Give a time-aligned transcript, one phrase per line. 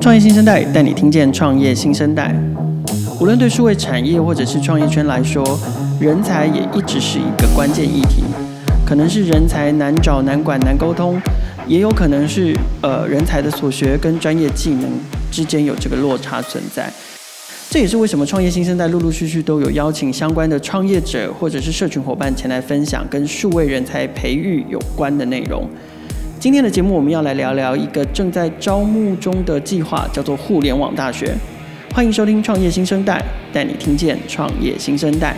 [0.00, 2.34] 创业新生代带你听见创业新生代。
[3.20, 5.44] 无论对数位产业或者是创业圈来说，
[6.00, 8.24] 人才也一直是一个关键议题。
[8.86, 11.20] 可能是人才难找、难管、难沟通，
[11.68, 14.90] 也有可能是呃人才的所学跟专业技能
[15.30, 16.90] 之间有这个落差存在。
[17.68, 25.68] 这也是为什么创业新生代陆陆续续都有邀请相关的创业者或者是社群伙伴前来分享跟数位人才培育有关的内容。
[26.40, 31.36] 今天的节目，我们要来聊聊一个正在招募中的计划，叫做互联网大学。
[31.92, 33.22] 欢迎收听创业新生代，
[33.52, 35.36] 带你听见创业新生代。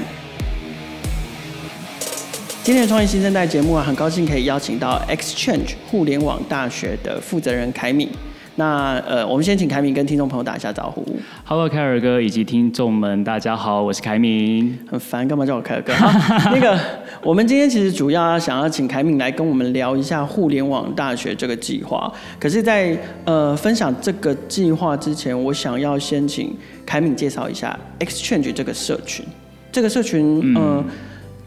[2.63, 8.09] 今天的创业新生代节目啊，很高兴可以邀请到 XChange 互联网大学的负责人凯敏。
[8.57, 11.03] 那呃，我们先请凯敏跟听众朋友打一下招呼。
[11.45, 14.79] Hello，凯尔哥以及听众们，大家好，我是凯敏。
[14.91, 15.95] 很烦，干嘛叫我凯尔哥？
[15.95, 16.11] 好，
[16.53, 16.79] 那个，
[17.23, 22.13] 我们今天其实主要想要请凯敏来跟我们聊一下互联网大学这个计划。
[22.39, 26.55] 可是在，在呃分享这个计划之前，我想要先请
[26.85, 29.25] 凯敏介绍一下 Exchange 这个社群。
[29.71, 30.85] 这个社群，呃，嗯、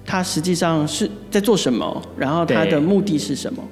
[0.04, 2.02] 它实际上是在做什么？
[2.18, 3.64] 然后它的目的是什么？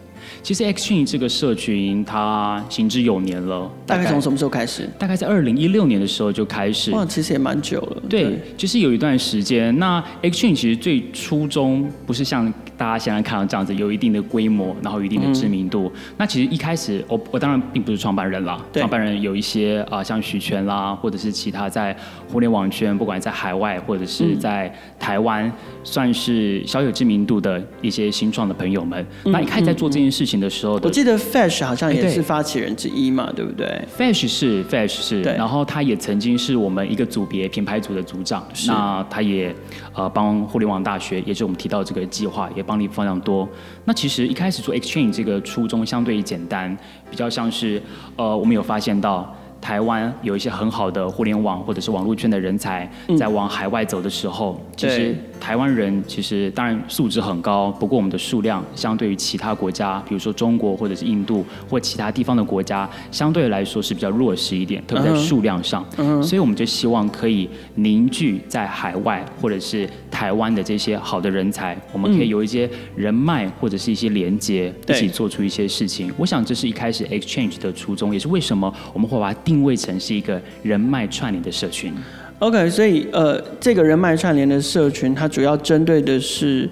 [0.44, 4.88] 其实 XChange 这个社群它行之有年了，大概从什么时候开始？
[5.00, 6.92] 大概在二零一六年的时候就开始。
[6.92, 8.04] 哇，其实也蛮久了。
[8.10, 9.74] 对，对就是有一段时间。
[9.80, 12.54] 那 XChange 其实最初衷不是像。
[12.84, 15.90] 大家现在看到这样子，有一定的规模，然后有一定的知名度。
[15.96, 18.60] 嗯、那其实一开始，我我当然并不是创办人啦。
[18.74, 21.96] 创办人有一些啊、呃，像许权啦，或者是其他在
[22.30, 25.54] 互联网圈，不管在海外或者是在台湾，嗯、
[25.86, 29.02] 算是小有知名度的一些新创的朋友们。
[29.24, 38.46] 嗯、那一开始在做这件事情的时候的，我记得 Fash 好像也是发起人之一嘛，对，对不对？Fash 是 Fash 是，然后他也曾经是我们一个组别品牌组的组长。
[38.68, 39.56] 那他也
[39.94, 43.48] 呃帮互联网大学，也就是我们提到这个计划，也帮你非常多。
[43.86, 46.78] 那其实一开始做 Exchange 这个初衷相对简单，
[47.10, 47.82] 比较像是，
[48.16, 49.34] 呃，我们有发现到。
[49.64, 65.86] 台湾有一些很好的互联网或者是网络圈的人才，在往海外走的时候，嗯、其实台湾人其实当然素质很高，不过我们的数量相对于其他国家，比如说中国或者是印度或其他地方的国家，相对来说是比较弱势一点，特别在数量上。
[65.98, 76.12] 嗯、所以我们就希望可以凝聚在海外或者是台湾的这些好的人才，我们可以有一些人脉或者是一些连接，一起做出一些事情。
[76.18, 79.53] 我想这是一开始 Exchange 的初衷，也是为什么我们会把它定。
[79.54, 81.94] 定位成是一个人脉串联的社群。
[82.40, 86.68] OK，所以呃，这个人脉串联的社群，它主要针对的是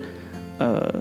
[0.57, 0.91] 呃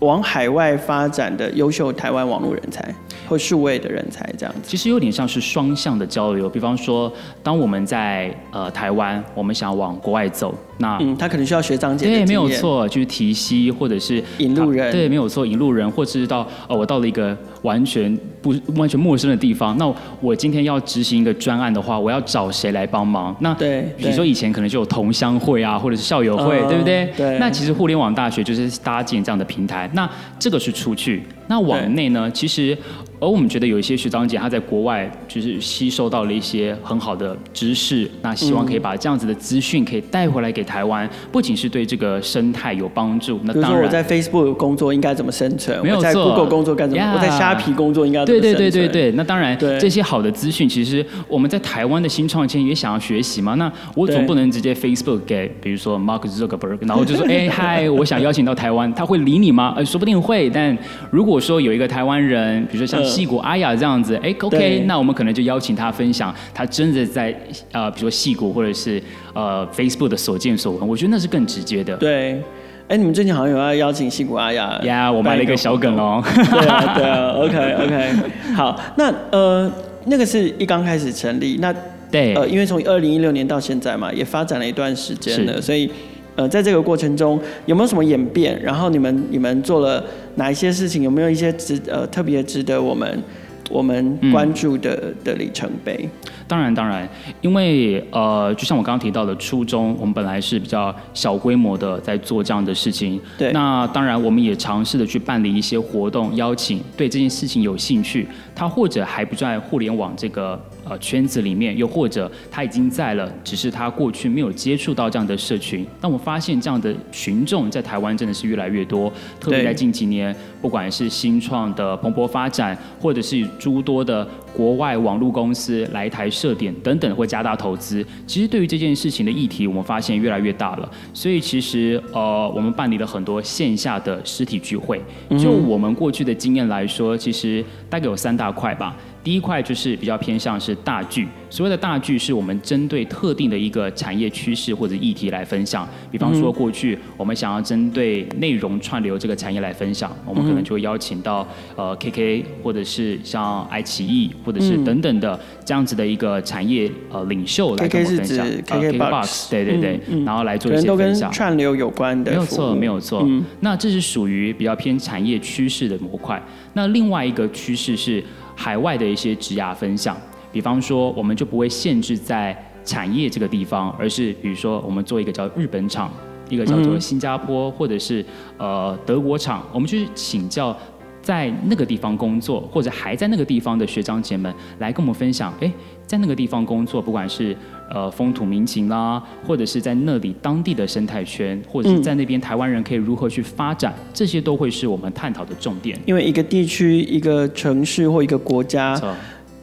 [0.00, 2.94] 往海外发展的优秀台湾网络人才
[3.32, 4.60] 或数位的人才这样子。
[4.62, 6.50] 其实有点像是双向的交流。
[6.50, 7.10] 比方说，
[7.42, 10.54] 当我们在呃台湾，我们想要往国外走。
[10.76, 12.06] 那嗯，他可能需要学长姐。
[12.06, 14.92] 对，没有错，就是提携或者是引路人。
[14.92, 23.34] 对，没有错，引路人，或者是到呃，我到了一个完全不完全陌生的地方，那我今天要执行一个专案的话，我要找谁来帮忙？
[23.40, 27.10] 那对，比如说以前可能就有同乡会啊，或者是校友会，呃、对不对？
[27.16, 27.38] 对。
[27.38, 29.88] 那其实互联网大学就是搭建这样的平台。
[29.94, 32.30] 那这个是出去，那往内呢？
[32.30, 32.76] 其实。
[33.22, 43.38] 而我们觉得有一些学长姐他在国外就是吸收到了一些很好的知识，那希望可以把这样子的资讯可以带回来给台湾，不仅是对这个生态有帮助。
[43.44, 45.80] 那当然，我在 Facebook 工作应该怎么生存？
[45.84, 48.54] 没有在 Google 工作该怎么？Yeah, 我在虾皮工作应该怎么生存？
[48.54, 49.12] 对对对对对。
[49.12, 53.54] 那当然，这些好的资讯其实我们在台湾的新创圈也想要学习嘛。
[53.54, 59.74] 那我总不能直接 Facebook 给，比如说 Mark Zuckerberg，然后就说， 哎嗨，我想邀请到台湾，他会理你吗？
[59.76, 60.50] 呃，说不定会。
[60.50, 60.76] 但
[61.12, 63.02] 如果说有一个台湾人，比如说像。
[63.12, 67.36] 矽谷阿雅这样子，哎，OK，那我们可能就邀请他分享他真的在
[67.72, 69.02] 呃，比如说矽谷或者是
[69.34, 71.96] 呃 Facebook 的所见所闻，我觉得那是更直接的。
[71.96, 72.40] 对，
[72.88, 76.22] 哎，你们最近好像有要邀请矽谷阿雅呀？Yeah, 我埋了一个小梗哦。
[76.24, 78.12] 对啊，对啊， OK OK，
[78.54, 79.70] 好，那呃，
[80.06, 81.74] 那个是一刚开始成立，那
[82.10, 85.90] 对，呃，因为从二零一六年到现在嘛，也发展了一段时间了，所以
[86.34, 88.60] 呃，在这个过程中有没有什么演变？
[88.62, 90.04] 然后你们你们做了。
[90.36, 93.22] 哪一些事情有没有一些值呃特别值得我们
[93.70, 96.08] 我们关注的、嗯、的里程碑？
[96.48, 97.08] 当然当然，
[97.40, 103.20] 因为呃就像我刚刚提到的初衷，我们本来是比较小规模的在做这样的事情。
[103.38, 103.52] 对。
[103.52, 115.86] 那当然我们也尝试的去办理一些活动，邀请对这件事情有兴趣，他或者还不在互联网这个呃圈子里面，又或者他已经在了，只是他过去没有接触到这样的社群。
[116.00, 128.04] 但我发现这样的群众在台湾真的是越来越多，特别在近几年，不管是新创的蓬勃发展，或者是诸多的国外网络公司来台设点等等，会加大投资。
[128.26, 130.90] 其实对于这件事情的议题，我们发现越来越大了。
[131.14, 135.00] 所以其实呃，我们办理了很多线下的实体聚会。
[135.38, 138.94] 就我们过去的经验来说，其实大概有三大块吧。
[139.24, 145.88] 第一块就是比较偏向是大剧，所谓的大剧是我们针对特定的一个产业趋势或者议题来分享。
[146.10, 151.46] 比方说过去我们想要针对内容串流这个产业来分享，我们可能就会邀请到
[151.76, 158.46] 呃 KK 或者是像爱奇艺或者是等等的这样子的一个产业呃领袖来跟我们分享。
[158.46, 161.30] KKBOX 对对对，然后来做一些分享。
[161.30, 163.28] 串流有关的，没有错没有错。
[163.60, 166.42] 那这是属于比较偏产业趋势的模块。
[166.72, 168.22] 那另外一个趋势是。
[168.54, 170.16] 海外的一些职涯分享，
[170.50, 176.10] 比方说，我们就不会限制在产业这个地方，而是比如说，我们做一个叫日本厂，
[176.48, 178.24] 一个叫做新加坡或者是
[178.58, 180.76] 呃德国厂，我们去请教
[181.22, 185.72] 在那个地方工作或者还在那个地方的学长姐们来跟我们分享，哎，
[186.06, 187.56] 在那个地方工作，不管是
[187.88, 195.98] 呃风土民情啦，或者是在那里当地的生态圈，或者是在那边台湾人可以如何去发展，这些都会是我们探讨的重点。
[196.04, 199.00] 因为一个地区、一个城市或一个国家，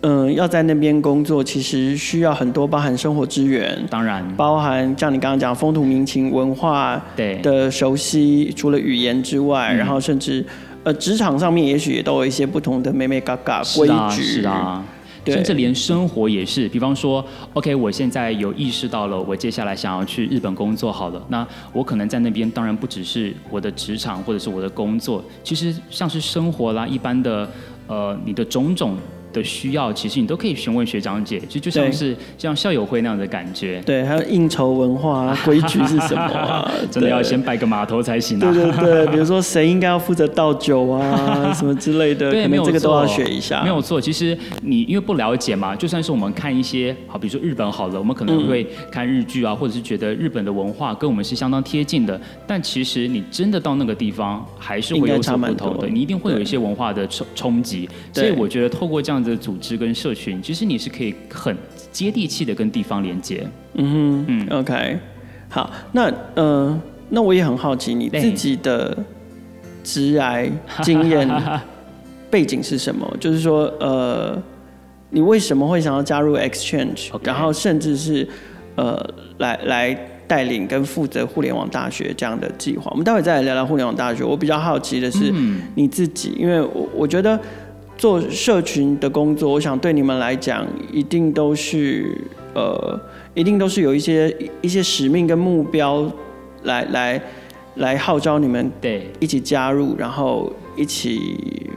[0.01, 4.25] 嗯、呃，要在那边工作，其实需要很多包含生活资源，当然。
[4.37, 7.35] 包含像你刚刚讲风土民情、文化对。
[7.41, 10.45] 的熟悉，除了语言之外，然后甚至
[10.83, 14.21] 呃职场上面也许也都有一些不同的美美嘎嘎规矩。
[14.21, 14.85] 是啊。
[15.25, 17.23] 甚至连生活也是，比方说
[17.53, 27.47] ，OK，我现在有意识到了，我接下来想要去日本工作，好了，那我可能在那边，当然不只是我的职场或者是我的工作，其实像是生活啦，一般的，
[27.85, 28.97] 呃，你的种种。
[29.31, 33.81] 的需要，其实你都可以询问学长姐，就就像是像校友会那样的感觉。
[33.85, 36.71] 对，还有应酬文化规矩是什么啊？
[36.89, 38.51] 真的要先拜个码头才行啊。
[38.51, 43.61] 对对对， 比如说谁应该要负责倒酒啊， 什么之类的，对，没有这个都要学一下。
[43.61, 57.87] 没有错，其实你因为不了解嘛，就算是我们看一些好，比如说日本好了，我们可能会看日剧啊，或者是觉得日本的文化跟我们是相当贴近的，但其实你真的到那个地方，还是会有所不同的，你一定会有一些文化的冲冲击。
[58.11, 59.18] 所以我觉得透过这样。
[59.23, 61.55] 的组织跟社群，其实你是可以很
[61.91, 63.45] 接地气的跟地方连接。
[63.73, 64.97] 嗯哼，嗯，OK，
[65.49, 68.97] 好，那呃，那我也很好奇你自己的
[69.83, 70.49] 职涯
[70.81, 71.27] 经验
[72.29, 73.11] 背景是什么？
[73.19, 74.41] 就是说，呃，
[75.09, 77.09] 你为什么会想要加入 Exchange？.
[77.23, 78.27] 然后甚至是
[78.75, 79.03] 呃，
[79.39, 82.89] 来来带领跟负责互联网大学这样的计划？
[82.91, 84.23] 我们待会再来聊聊互联网大学。
[84.23, 85.33] 我比较好奇的是
[85.75, 87.39] 你自己，嗯、因为我我觉得。
[87.99, 92.17] 做社群的工作，我想对你们来讲，一定都是
[92.55, 92.97] 呃，
[93.33, 96.09] 一定都是有一些一些使命跟目标
[96.63, 97.21] 来，来来
[97.75, 101.69] 来号召你们对一起加入，然后一起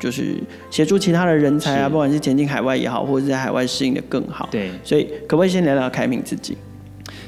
[0.00, 0.34] 就是
[0.72, 4.48] 协助其他的人才啊，不管是前进海外也好，或者在海外适应的更好。
[4.50, 6.56] 对，所以可不可以先聊聊凯敏自己？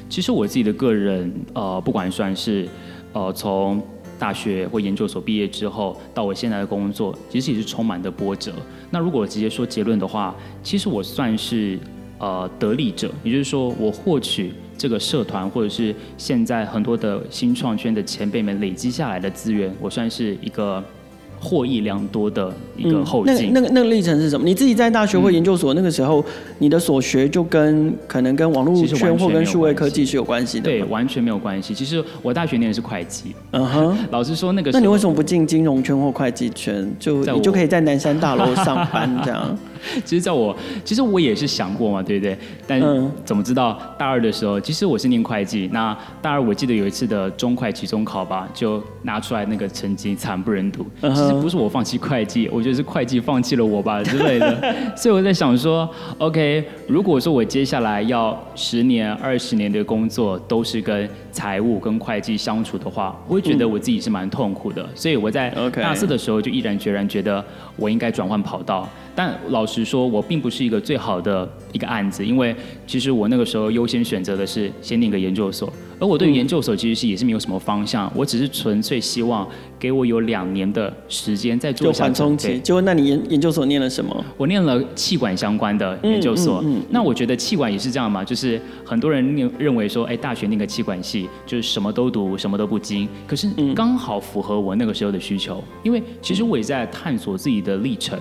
[0.08, 2.66] 其实我自己的个人呃，不管算是
[3.12, 3.80] 呃从。
[4.18, 8.52] 大学或研究所毕业之后，到我现在的工作，其实也是充满的波折。
[8.90, 11.78] 那如果直接说结论的话，其实我算是
[12.18, 20.82] 呃得利者，也就是说，我获取这个社团或者是现在很多的新创圈的前辈们累积下来的资源，我算是一个。
[21.46, 23.52] 获益良多的一个后劲、嗯。
[23.52, 24.44] 那那个那个历程是什么？
[24.44, 26.24] 你自己在大学或研究所那个时候，嗯、
[26.58, 30.64] 你的所学就跟可能跟网络圈或跟数位科技是有关系的。
[30.64, 31.72] 对，完全没有关系。
[31.72, 33.34] 其实我大学念的是会计。
[33.52, 33.96] 嗯哼。
[34.10, 36.90] 老师说，那个那你为什么不进金融圈或会计圈？
[36.98, 39.56] 就你就可以在南山大楼上班这样。
[40.04, 42.36] 其实，在我其实我也是想过嘛，对不对？
[42.66, 42.80] 但
[43.24, 45.68] 怎么知道大二的时候，其实我是念会计。
[45.72, 50.86] 那大二我记得有一次的中会期中考吧，就拿出来那个成绩惨不忍睹。
[51.00, 54.74] 其实不是我放弃会计，我觉得是会计放弃了我吧之类的。
[54.96, 55.88] 所以我在想说
[56.18, 64.88] ，OK，如果说我接下来要十年、二十年的工作都是跟财务跟会计相处的话，我会觉得我自己是蛮痛苦的。
[64.94, 67.44] 所以我在大四的时候就毅然决然觉得
[67.76, 68.88] 我应该转换跑道。
[69.14, 72.54] 但老实说，我并不是一个最好的一个案子，因为
[72.86, 79.46] 其实我那个时候优先选择的是先念个研究所，而我对于研究所其实是也是没有什么方向，我只是纯粹希望
[79.78, 82.58] 给我有两年的时间再做一下缓冲期。
[82.60, 84.24] 结果，那你研研究所念了什么？
[84.36, 86.60] 我念了气管相关的研究所。
[86.62, 93.08] 嗯嗯嗯嗯、那我觉得气管也是这样嘛，就是很多人认认为说，哎，大学念个气管系就是什么都读，什么都不精。
[93.26, 98.18] 可是刚好符合我那个时候的需求，因为其实我也在探索自己的历程。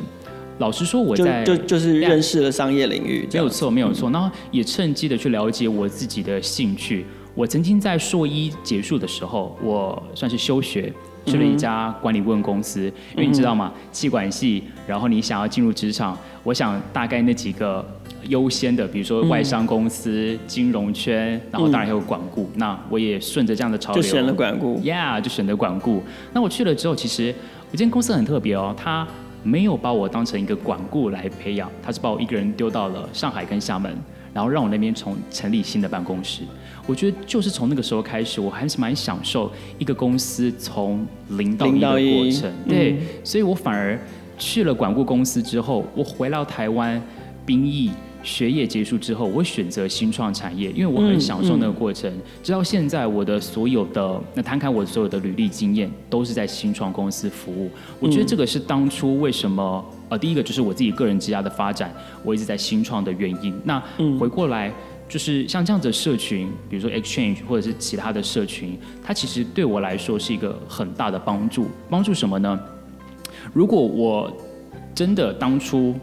[0.57, 4.09] 老实说，我在就就，就是认识了商业领域，没有错，没有错。
[4.11, 7.05] 然后也趁机的去了解我自己的兴趣。
[7.33, 10.93] 我曾经在硕一结束的时候，我算是休学，
[11.25, 12.85] 去了一家管理顾问公司。
[13.13, 13.73] 因为你知道吗？
[13.91, 17.85] 气管系，然后你想要进入职场，我想大概那几个
[18.29, 22.49] 优先的，比如说外商公司、金融圈，然后当然还有管顾。
[22.55, 24.79] 那我也顺着这样的潮流，就选了管顾。
[24.79, 26.01] Yeah，就选择管顾。
[26.31, 27.35] 那我去了之后，其实
[27.69, 29.05] 我这间公司很特别哦，它
[29.45, 33.95] 没有把我当成一个管顾来培养，他是把我一个人丢到了上海跟厦门，
[34.33, 36.41] 然后让我那边从成立新的办公室。
[36.87, 42.51] 我觉得就是从那个时候开始，我还是蛮享受一个公司从零到一的过程。
[42.67, 43.99] 对，嗯、所以我反而
[44.37, 46.99] 去了管顾公司之后，我回到台湾，
[47.45, 47.91] 兵役
[48.25, 52.11] 学业结束之后，我选择新创产业，因为我很享受那个过程。
[52.11, 57.69] 嗯嗯、直到现在，我的所有的那摊开我所有的履历经验，都是在新创公司服务。
[57.99, 63.53] 我觉得这个是当初为什么呃，第一个就是我自己个人职涯的发展，我一直在新创的原因。
[63.63, 63.81] 那
[64.19, 64.73] 回过来。
[65.07, 71.67] 就是像这样子的社群，比如说 Exchange 或者是其他的社群，它其实对我来说是一个很大的帮助。
[71.87, 72.59] 帮助什么呢？
[73.53, 74.35] 如果我
[74.95, 75.93] 真的当初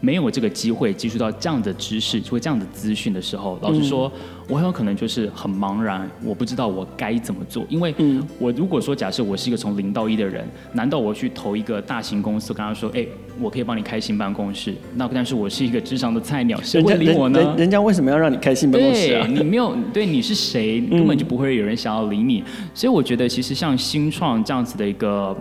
[0.00, 4.10] 没有这个机会接触到这样的知识，或这样的资讯的时候，老实说，
[4.48, 7.64] 我很有可能就是很茫然，我不知道我该怎么做。
[7.68, 7.94] 因为
[8.38, 13.06] 我如果说假设我是一个从零到一的人，难道我去投一个大型公司，跟他说，哎，
[13.38, 14.74] 我可以帮你开新办公室？
[14.96, 17.38] 那但是我是一个职场的菜鸟，谁会理我呢？
[17.38, 19.26] 人，人家为什么要让你开新办公室啊？
[19.26, 20.80] 你没有，对，你是谁？
[20.80, 22.42] 根本就不会有人想要理你。
[22.74, 25.36] 所以我觉得，其实像新创这样子的一个。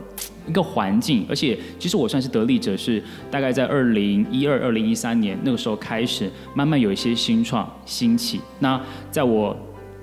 [0.50, 8.42] 一个环境，而且其实我算是得力者，是大概在二零一二、二零一三年那个时候开始，慢慢有一些新创兴起。
[8.58, 9.56] 那在我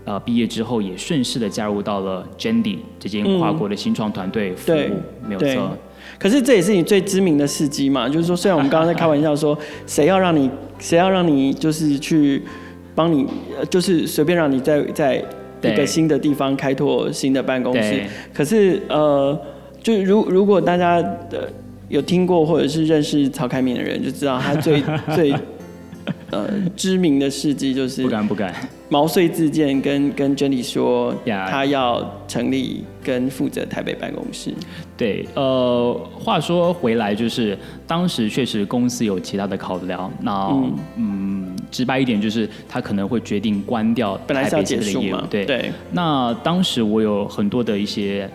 [0.04, 5.76] 呃毕业之后，也顺势的加入到了 Jendy 这间跨国的新创团队服务，嗯、没有错。
[6.16, 8.08] 可是这也是你最知名的事迹嘛？
[8.08, 10.48] 就是说，虽然我们刚刚在开玩笑说， 谁要让你，
[10.78, 12.40] 谁要让你，就是去
[12.94, 13.26] 帮你，
[13.68, 15.16] 就是随便让你在在
[15.62, 19.36] 一个新的地方开拓新的办公室，可是呃。
[19.86, 21.00] 就如如果大家
[21.30, 21.48] 的
[21.88, 24.82] 有听过或者是认识曹开明的人，就知道他最
[25.14, 25.32] 最
[26.32, 28.52] 呃知名的事迹就是不敢不敢
[28.88, 34.52] 毛遂自荐跟跟 Jenny 说他要成立跟负责台北办公室。
[34.96, 45.18] 对，呃，话说回来，就是当时确实公司有其他的考量，那嗯，嗯，直白一点就是他可能会决定关掉台北的业务。
[45.30, 48.28] 对对，那当时我有很多的一些。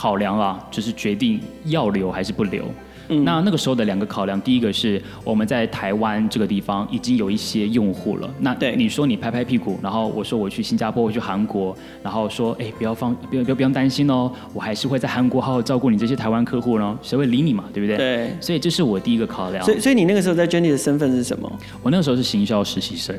[0.00, 2.64] 考量啊，就是决定要留还是不留。
[3.10, 8.30] 嗯、那那个时候的两个考量，第一个是我们在台湾这个地方已经有一些用户了。
[8.38, 17.96] 那对你说你拍拍屁股，然后我说我去新加坡，我去韩国，然后说哎不要放，不要不要不用担心哦，我还是会在韩国好好照顾你这些台湾客户呢，谁会理你嘛，对不对？
[17.96, 18.30] 对。
[18.40, 19.64] 所以这是我第一个考量。
[19.64, 21.50] 所以所以你那个时候在 Jenny 的身份是什么？
[21.82, 23.14] 我那个时候是行销实习生。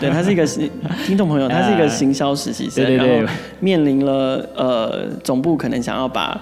[0.00, 0.46] 对，他是一个
[1.06, 3.26] 听众朋友，他是一个行销实习生，对对对，
[3.60, 6.40] 面临了呃总部可能想要把。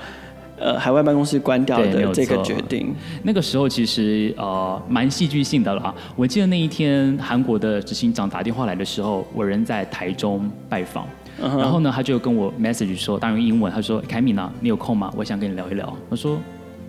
[0.62, 5.92] 呃，海外办公室关掉的这个决定，那个时候其实呃蛮戏剧性的啦。
[6.14, 11.04] 我记得那一天韩国的执行长打电话来的时候，我人在台中拜访
[11.42, 11.58] ，uh.
[11.58, 15.12] 然后呢，他就跟我 message 说，当然用英文，他说：“凯米呢，你有空吗？
[15.16, 16.38] 我想跟你聊一聊。”我说。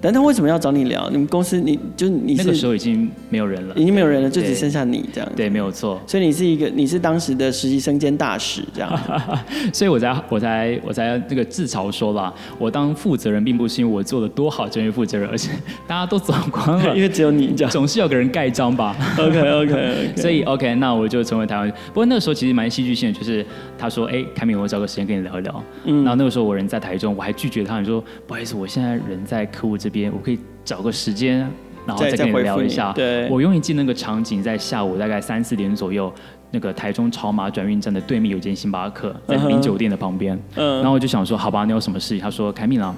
[0.03, 1.09] 但他为什么要找你聊？
[1.09, 5.31] 你们公司，你就你那个时候已经没有人了，已经没有人了，就只剩下你这样。
[5.33, 6.01] 对，没有错。
[6.05, 8.99] 所以你是一个，你是当时的实习生兼大使这样。
[9.71, 15.51] 所以我才我才我才那个自嘲说吧，我当负责人并不是因为我做的多好，专业负责人，而且
[15.87, 18.93] 大家都走光了， 因为只有你这样，总是有个人盖章吧。
[19.17, 20.09] OK OK OK。
[20.17, 21.69] 所以 OK，那我就成为台湾。
[21.87, 23.45] 不过那个时候其实蛮戏剧性的，就是
[23.77, 26.03] 他说：“哎，凯敏，我找个时间跟你聊一聊。”嗯。
[26.03, 31.39] 然后那个时候我人在台中，我还拒绝他，你说：“不好意思，我现在人在客户这边，我可以。”找个时间，
[31.85, 32.93] 然后再跟你聊一下。
[32.93, 36.09] 对，我永远记得那个场景，在下午大概三四点左右，
[36.51, 40.41] 那个台中朝马转运站的对面有间星巴克，在名酒店的旁边。
[40.55, 40.77] 嗯。
[40.77, 42.19] 然后我就想说，好吧，你有什么事情？
[42.19, 42.95] 他说，凯米朗，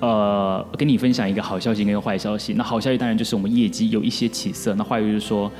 [0.00, 2.52] 呃，跟你分享一个好消息跟一个坏消息。
[2.52, 4.74] 那好消息当然就是我们业绩有一些起色。
[4.74, 5.50] 那坏消息就是说，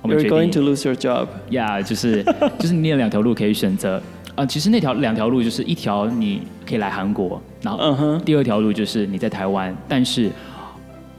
[0.00, 1.26] 我们决定 You're going to lose your job。
[1.50, 2.24] Yeah，就是
[2.58, 4.02] 就是你有两条路可以选择。
[4.30, 10.30] 啊、呃，其实那条两条路就是一条你可以来韩国，然后第二条路就是你在台湾，但是。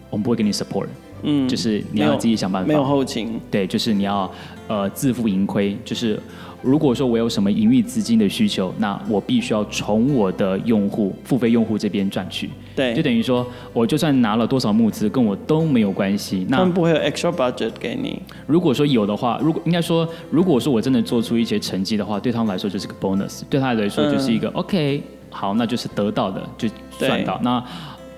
[0.09, 0.87] 我们不会给你 support，
[1.23, 2.67] 嗯，就是你要自己想办法。
[2.67, 3.39] 没有后勤。
[3.49, 4.29] 对，就是你要
[4.67, 5.77] 呃自负盈亏。
[5.85, 6.19] 就是
[6.61, 12.49] 如果说我有什么营运资金的需求，那我必须要从我的用户付费用户这边赚取。
[12.75, 16.45] 对，就等于说我就算拿了多少募资，跟我都没有关系。
[16.47, 18.21] 那他们不会有 extra budget 给你。
[18.47, 27.39] 如果说有的话，如果应该说，如果说我真的做出一些成绩的话，对他们来说就是个 bonus，对他来说就是一个、嗯、OK，好，那就是得到的就算到。
[27.43, 27.63] 那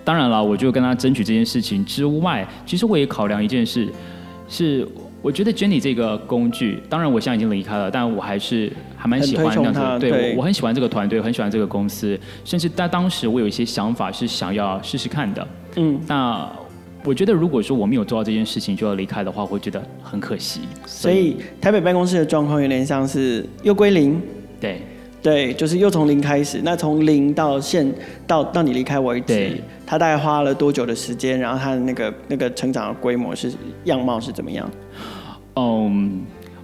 [0.03, 3.88] 当然了，我就跟他争取这件事情之外，其实我也考量一件事，
[4.50, 4.88] 是
[5.24, 15.48] 我觉得 Jenny 这个工具，当然我现在已经离开了，但我还是还蛮喜欢这样子，对，对我，我很喜欢这个团队，很喜欢这个公司，甚至在当时我有一些想法是想要试试看的。
[15.77, 16.46] 嗯，那
[17.06, 20.60] 我觉得如果说我没有做到这件事情就要离开的话，我会觉得很可惜。
[20.86, 24.22] 所以，所以台北办公室的状况有点像是又归零。
[24.60, 24.82] 对。
[25.24, 26.62] 对，就是又从零开始。
[26.65, 27.89] 那从零到现
[28.27, 31.39] 到到你离开为止，他大概花了多久的时间？
[31.39, 33.50] 然后他的那个那个成长的规模是
[33.86, 34.70] 样貌是怎么样？
[35.56, 36.24] 嗯，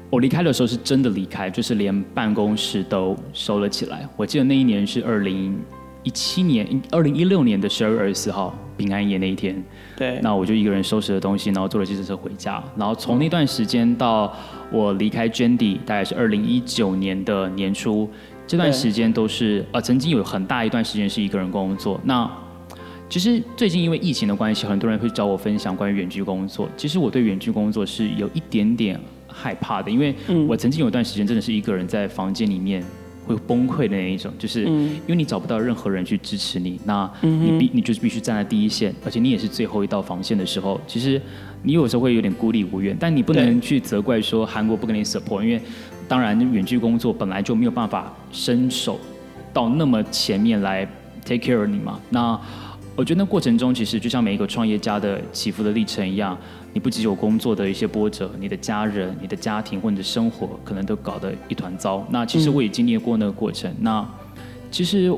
[0.10, 4.06] 我离开的时候是真的离开，就是连办公室都收了起来。
[4.18, 5.58] 我记得那一年是二零
[6.04, 9.56] 一七年，二零一六年的十二月二十四号，平安夜那一天。
[9.96, 12.62] 对，那我就一个人收拾了东西，然后坐了计程车回家。
[12.75, 14.36] 然后从那段时间到
[14.70, 18.10] 我离开 Jendy，大概是二零一九年的年初。
[18.50, 22.01] 这段时间都是呃，曾经有很大一段时间是一个人工作。
[22.03, 22.27] 那
[23.08, 26.68] 其实最近因为疫情的关系，很多人会找我分享关于远距工作。
[26.75, 30.15] 其实我对远距工作是有一点点害怕的，因为
[30.48, 32.84] 我曾经有一段时间真的是一个人在房间里面
[33.27, 41.22] 会崩溃的那一种，就是因为你找不到任何人去支持你，那你必你就是必须站在第一线，而且你也是最后一道防线的时候，其实
[41.62, 42.98] 你有时候会有点孤立无援。
[43.00, 45.62] 但你不能去责怪说韩国不给你 support，因为。
[46.10, 49.00] 当然，远距工作本来就没有办法伸手
[49.54, 50.84] 到那么前面来
[51.24, 52.00] take care 你嘛。
[52.10, 52.38] 那
[52.96, 56.38] 我觉得那过程中，其实就像每一个创业家的起伏的历程一样，
[56.74, 62.06] 你不只有工作的一些波折，你的家人、你的家庭或者生活可能都搞得一团糟。
[62.10, 63.74] 那其实我也经历过那个过程。
[63.80, 64.04] 那
[64.72, 65.16] 其实。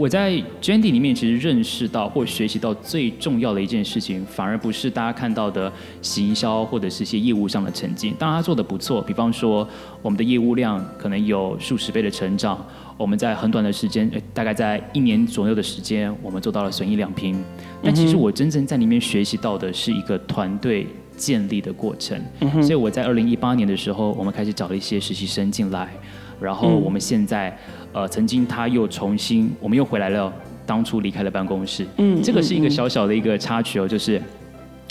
[0.00, 8.14] 我在 Jandy 里面其实认识到或学习到最重要的一件事情，反而不是大家看到的行销或者是一些业务上的成绩。
[8.18, 9.68] 当然他做的不错，比方说
[10.00, 12.66] 我们的业务量可能有数十倍的成长，
[12.96, 17.38] 我们在很短的时间，大概在一年左右的时间，我们做到了损益两平。
[17.82, 22.18] 但其实我真正在里面学习到的是一个团队建立的过程。
[22.62, 25.92] 所以我在二零一八年的时候，我们开始找了一些实习生进来。
[26.40, 27.56] 然后我们现在，
[27.92, 30.32] 呃，曾经他又重新，我们又回来了，
[30.64, 31.86] 当初离开了办公室。
[31.98, 34.16] 嗯，这个是一个小小的一个插曲哦，就是，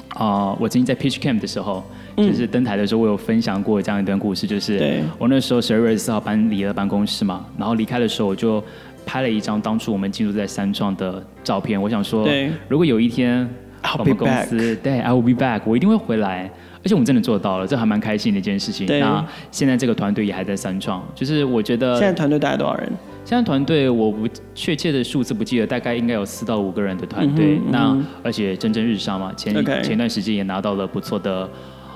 [0.10, 1.84] 啊、呃，我曾经在 Pitch Camp 的时候，
[2.16, 8.64] 就是登台的时候，我有分享过这样一段故事，就是我那时候十二月四号搬离了办公室嘛，然后离开的时候，我就
[9.06, 11.82] 拍了一张当初我们进入在三创的照片。
[11.82, 12.28] 我想说，
[12.68, 13.50] 如果有一天
[13.98, 16.52] 我们公司，对，I will be back，我一定会回来。
[16.82, 18.88] 而且我们真的做到了，这还蛮开心的一件事情。
[18.88, 19.00] 对。
[19.00, 21.94] 那现在这个团队也还在三创，就是我觉得。
[22.00, 22.90] 现在团队大概多少人？
[23.26, 27.58] 现在团队我不确切的数字不记得，大概应该有四到五个人的团队。
[27.58, 31.50] 嗯嗯、那而且蒸蒸日上嘛，前.前段时间也拿到了不错的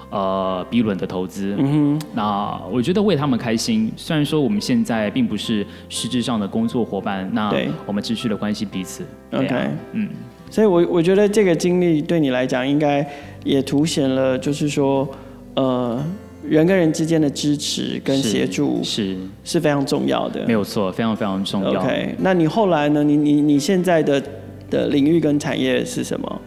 [0.10, 1.56] 呃 B 轮的投资。
[1.58, 2.02] 嗯哼。
[2.13, 3.91] 那我觉得为他们开心。
[3.96, 7.52] 虽然说我们现在并不是实质上的工作伙伴，那
[7.86, 9.04] 我们持续的关心彼此。
[9.32, 9.69] OK。
[9.93, 10.10] 嗯。
[10.50, 13.04] 所以，我我觉得这个经历对你来讲，应该
[13.43, 15.08] 也凸显了，就是说，
[15.56, 16.03] 呃，
[16.47, 20.45] 人跟人之间的支持跟协助是是非常重要的。
[20.47, 21.82] 没有错，非常非常重要。
[21.82, 23.03] OK，那你后来呢？
[23.03, 24.21] 你你你现在的
[24.69, 26.41] 的领域跟产业是什么？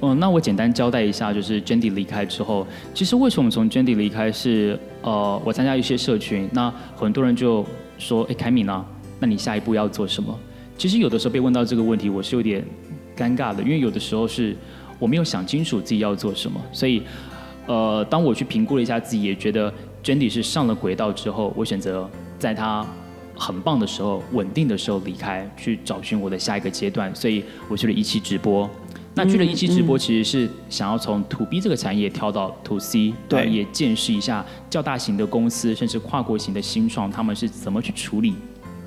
[0.00, 7.64] 嗯，那我简单交代一下，就是 Jendy 离开之后，其实为什么从 Jendy 离开是呃，我参加一些社群，那很多人就
[7.98, 8.84] 说，哎，凯敏啊，
[9.18, 10.38] 那你下一步要做什么？
[10.76, 12.64] 其实有的时候被问到这个问题，我是有点。
[13.18, 14.54] 尴尬的，因为有的时候是
[14.98, 17.02] 我没有想清楚自己要做什么，所以，
[17.66, 22.08] 呃，当我去评估了一下自己，也觉得 Jendy 是上了轨道之后，我选择
[22.38, 22.86] 在他
[23.36, 27.14] 很棒的时候、稳定的时候离开，去找寻我的下一个阶段。
[27.14, 28.68] 所以我去了一期直播。
[29.14, 38.34] 那去了一期直播，其实是想要从 To B 这个产业跳到 To C，对，也见识一下较大型的公司，甚至跨国型的新创，他们是怎么去处理。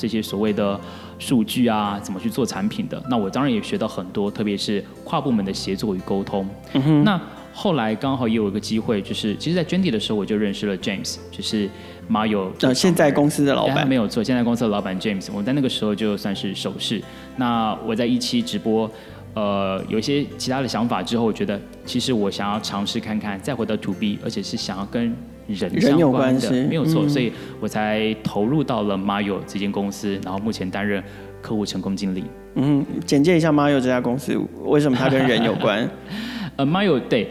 [0.02, 0.80] 这些所谓的
[1.20, 3.00] 数据啊，怎么去做产品的？
[3.08, 6.50] 那我当然也学到很多，特别是跨部门的协作与沟通。
[6.74, 7.04] 嗯哼。
[7.04, 7.22] 那
[7.54, 11.70] 后来刚好也有一个机会，就是其实，在 Jendy 的时候，我就认识了 James，就是
[12.10, 12.50] Mayo。
[12.62, 13.88] 呃，现在公司的老板。
[13.88, 17.00] 没有错，现在公司的老板 James，我在那个时候就算是熟识。
[17.36, 18.90] 那我在一期直播，
[19.36, 25.16] 呃，有一些其他的想法之后，我觉得其实我想要尝试看看，再回到 To B，而且是想要跟。
[25.54, 31.04] 人相关的没有错，所以我才投入到了 Mayo 这间公司，然后目前担任
[31.42, 32.24] 客户成功经理。
[32.56, 35.90] 嗯，简介一下 Mayo 这家公司，为什么它跟人有关？
[36.58, 37.30] 呃，Mayo 对，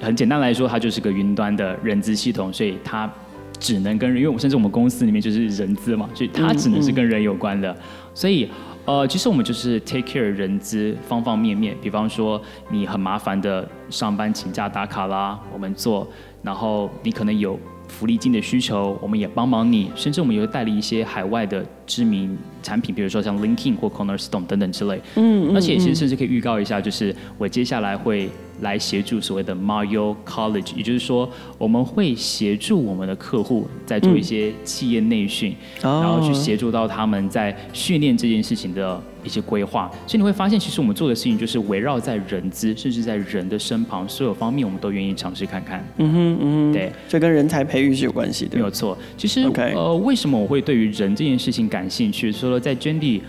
[0.00, 3.10] 很简单来说，它就是个云端的人资系统，所以它
[3.58, 7.76] 只能跟人，因为我们甚至我们公司里面就是人资嘛，所以它只能是跟人有关的。
[8.14, 8.48] 所以，
[8.86, 16.08] 呃，其实我们就是 take care 人资方方面面，比方说你很麻烦的上班请假打卡啦，我们做。
[16.42, 25.00] 然后你可能有福利金的需求，我们也帮忙你，甚至我们也会代理一些海外的知名产品，比如说像 LinkedIn 或 Cornerstone 等等之类。
[25.16, 28.28] 嗯，嗯，而且其实甚至可以预告一下，就是我接下来会
[28.60, 39.90] 来协助所谓的 Mario College，也就是说，我们会协助我们的客户在做一些企业内训，嗯、然后去协助到他们在训练这件事情的一些规划。
[40.06, 45.84] 所以你会发现，其实我们做的事情就是围绕在人资，甚至在人的身旁，所有方面我们都愿意尝试看看。
[45.96, 48.96] 嗯哼，嗯哼，对，这跟人才培育是有关系的，没有错。
[49.16, 49.74] 其实，Okay.
[49.74, 52.30] 呃，为什么我会对于人这件事情感兴趣？
[52.52, 53.20] 说在 Jendy，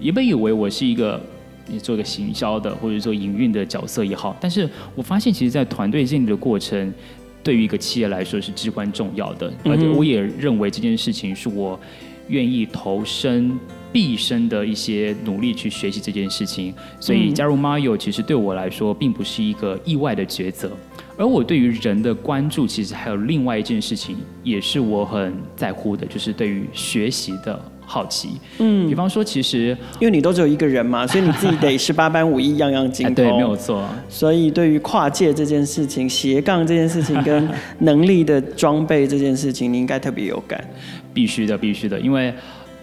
[0.00, 1.20] 原本以为我是一个。
[1.66, 6.92] 你做个行销的，或者做营运的角色也好，但是我发现，其实，在团队建立的过程，
[7.42, 9.50] 对于一个企业来说是至关重要的。
[9.64, 11.80] 而且，我也认为这件事情是我
[12.28, 13.58] 愿意投身
[13.90, 16.74] 毕生的一些努力去学习这件事情。
[17.00, 20.70] 所以，加入 Mario 其实对我来说，并不是一个意外的抉择。
[21.16, 27.58] 而我对于人的关注，其实还有另外一件事情，也是我很在乎的，就是对于学习的。
[27.86, 33.24] 好奇，嗯，比方说，其实因为你都只有一个人嘛， 所以你自己得十八般武艺，样样精通。
[33.24, 33.84] 哎， 对，没有错。
[34.08, 37.48] 所以对于跨界这件事情、斜杠这件事情跟
[37.80, 40.62] 能力的装备这件事情，你应该特别有感。
[41.12, 42.32] 必须的，必须的，因为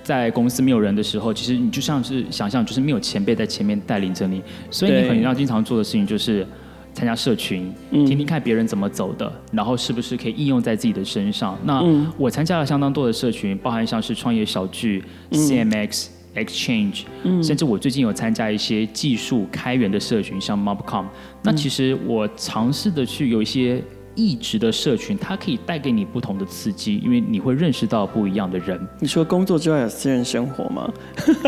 [0.04, 6.46] 在公司没有人的时候，其实你就像是想象，就是没有前辈在前面带领着你，所以你可能要经常做的事情就是。
[6.94, 11.58] 参加社群，听听看别人怎么走的，嗯、然后是不是可以应用在自己的身上。
[11.64, 11.84] 那
[12.18, 21.06] 我参加了相当多的社群，包含像是创业小聚、嗯、CMX、Exchange，、嗯、甚至我最近有参加一些技术开源的社群，像 Mobcom。
[21.44, 23.82] 那其实我尝试的去有一些。
[24.16, 28.80] 异质的社群，它可以带给你不同的刺激，因为你会认识到不一样的人。
[29.00, 30.92] 你说工作之外有私人生活吗？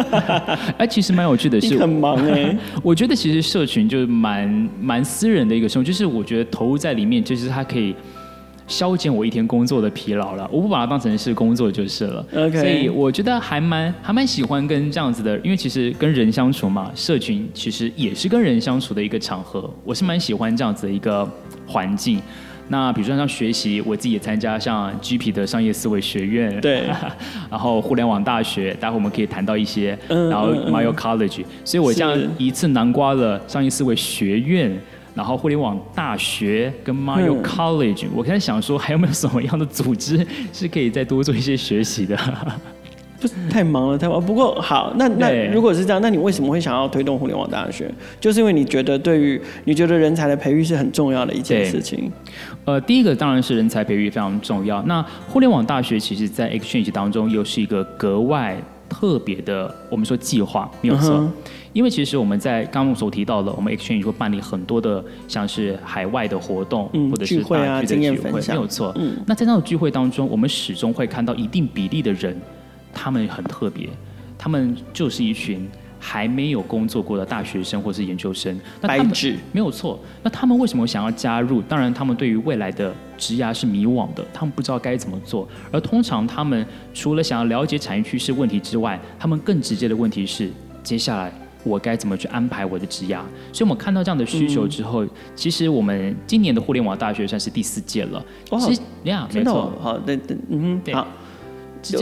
[0.78, 2.58] 哎，其实蛮有趣的 是，是很忙哎、欸。
[2.82, 7.94] 我觉得其实社群就是蛮蛮私人的一个生活，就是我觉得投入在里面，就是它可以
[8.66, 10.50] 消减我一天工作的疲劳了。
[10.52, 12.26] 我不把它当成是工作就是了。
[12.34, 19.70] OK，所以我觉得还蛮还蛮喜欢跟这样子的，因为其实跟人相处嘛，社群其实也是跟人相处的一个场合。
[19.84, 21.30] 我是蛮喜欢这样子的一个
[21.68, 22.22] 环境。
[22.70, 26.84] 那比如说像学习，我自己也参加像 GP 的商业思维学院，对，
[27.52, 34.76] 然后互联网大学，待会我们可以谈到一些，嗯、然后 Mayo College，、嗯、所以我这样一次南瓜了商业思维学院，
[35.14, 42.18] 然后互联网大学跟 Mayo College，、嗯、我开始想说还有没有什么样的组织是可以再多做一些学习的。
[43.50, 44.24] 太忙了，太忙。
[44.24, 47.90] 不过好，那那如果是这样，那你为什么会想要推动互联网大学？
[48.20, 52.12] 就是因为你觉得对于你觉得人才的培育是很重要的一件事情。
[52.66, 54.82] 呃，第一个当然是人才培育非常重要。
[54.84, 58.58] 那互联网大学其实，在 Exchange 当中又是一个格外
[58.88, 61.16] 特别的，我们说计划没有错。
[61.16, 61.34] 嗯、
[61.74, 68.94] 因为其实我们在刚刚所提到的，我们 Exchange 会办理很多的像是海外的活动，嗯、或者是大聚会啊、经验分享，没有错。
[68.96, 72.40] 嗯，那在那种聚会当中，我们始终会看到一定比例的人。
[72.94, 73.90] 他们很特别，
[74.38, 75.68] 他们就是一群
[76.00, 78.60] 还没有工作过的大学生或是研究生。
[78.82, 80.00] 那他们白纸没有错。
[80.22, 81.62] 那他们为什么想要加入？
[81.62, 85.48] 当然，他们对于未来的职涯是迷惘的，他们不知道该怎么做。
[85.72, 90.52] 而通常，他们除了想要了解产业趋势问题之外，他们更直接的问题是：
[90.84, 91.32] 接下来
[91.64, 93.22] 我该怎么去安排我的职涯？
[93.54, 98.22] 所以，我们看到这样的需求之后，嗯、其实我们今年的互联网大学算是第四届了。
[98.50, 99.72] 哦，其实呀，没错。
[99.80, 100.94] 好，对对，嗯，对。
[100.94, 101.08] 好。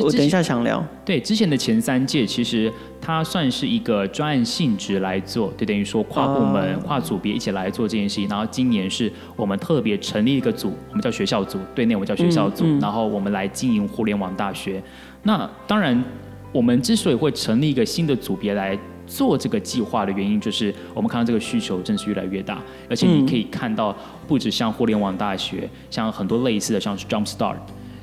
[0.02, 0.84] 我等一下想聊。
[1.04, 8.28] 对，之前的前三届其实它算是一个专案性质来做，就等于说跨部门、跨组别一起来做这件事情。
[8.28, 14.82] 然后今年是我们特别成立一个组，我们叫学校组，对内我们叫学校组，嗯嗯、然后我们来经营互联网大学。
[15.24, 16.04] 那当然，
[16.52, 23.96] 我们之所以会成立一个新的组别来做这个计划的原因，就是我们看到这个需求真是越来越大，而且你可以看到，
[24.28, 27.58] 不止像互联网大学，像很多类似的，像是 Jump Start。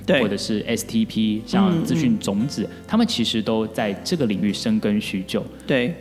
[0.08, 5.44] 对或者是 STP，像资讯种子，嗯嗯、他们其实都在这个领域深耕许久。
[5.66, 5.94] 对，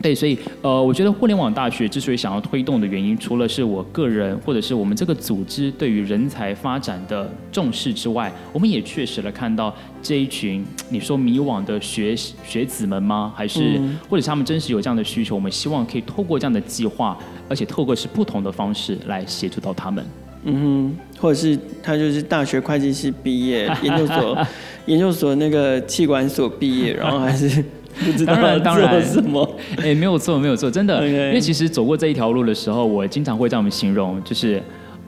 [0.00, 13.32] 对，所以呃，我觉得互联网大学之所以想要推动的原因，除了是我个人或者是我们这个组织对于人才发展的重视之外，我们也确实了看到这一群你说迷惘的学学子们吗？
[13.36, 15.34] 还是、嗯、或者是他们真实有这样的需求？
[15.34, 20.02] 我们希望可以透过这样的计划，而且透过是不同的方式来协助到他们。
[20.44, 24.46] 嗯哼，或者是他就是大学会计系毕业， 研究所
[24.86, 27.62] 研究所那个气管所毕业，然后还是
[28.00, 29.56] 不知道当然当然什么？
[29.78, 34.62] 哎、欸，没有错，没有错，真的.因为其实走过这一条路的时候，我经常会这样形容，就是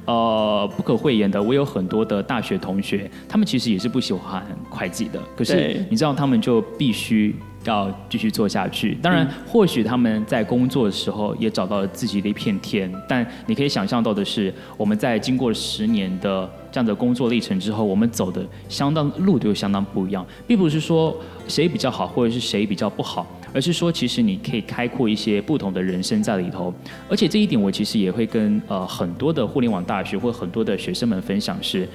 [0.05, 8.94] 呃不可讳言的，我有很多的大学同学，他们其实也是不喜欢会计的，可是你知道，他们就必须要继续做下去。
[9.03, 26.72] 当然，或许他们在工作的时候也找到了自己的一片天，但你可以想象到的是，我们在经过十年的这样的工作历程之后，我们走的相当路就相当不一样，并不是说谁比较好，或者是谁比较不好，而是说其实你可以开阔一些不同的人生在里头。
[27.09, 31.88] 而且这一点，我其实也会跟呃很多的互联网大学或很多的学生们分享是，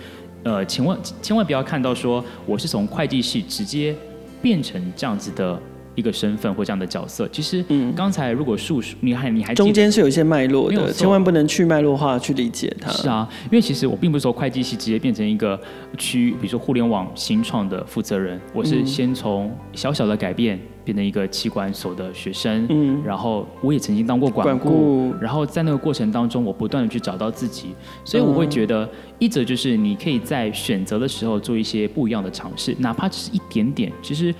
[0.44, 3.96] 呃，千万千万不要看到说我是从会计系直接
[4.42, 5.62] 变成这样子的。
[5.98, 12.92] 一个身份或这样的角色，其实，嗯，刚才如果述说，你还你还中间是有一些脉络的，千万不能去脉络化去理解它。
[12.92, 15.60] 是啊，因为其实我并不是说会计系直接变成一个
[15.98, 27.70] 区，比如说互联网新创的负责人，我是先从小小的改变变成一个企管所的学生，嗯，然后我也曾经当过管顾，管顾然后在那个过程当中，我不断的去找到自己，
[28.06, 34.32] 所以我会觉得，一则就是你可以在选择的时候做一些不一样的尝试，哪怕只是一点点，其实。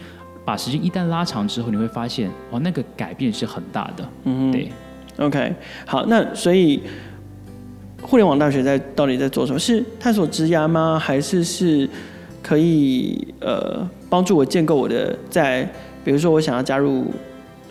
[0.48, 4.10] 把时间一旦拉长之后，你会发现，哦，那个改变是很大的。
[4.24, 4.70] 嗯，对。
[5.18, 5.54] OK，
[5.86, 6.82] 好，那所以
[8.02, 9.60] 互联网大学在到底在做什么？
[9.60, 10.98] 是探索职涯吗？
[10.98, 11.90] 还是是
[12.42, 15.70] 可以呃帮助我建构我的在，
[16.06, 17.12] 比如说我想要加入。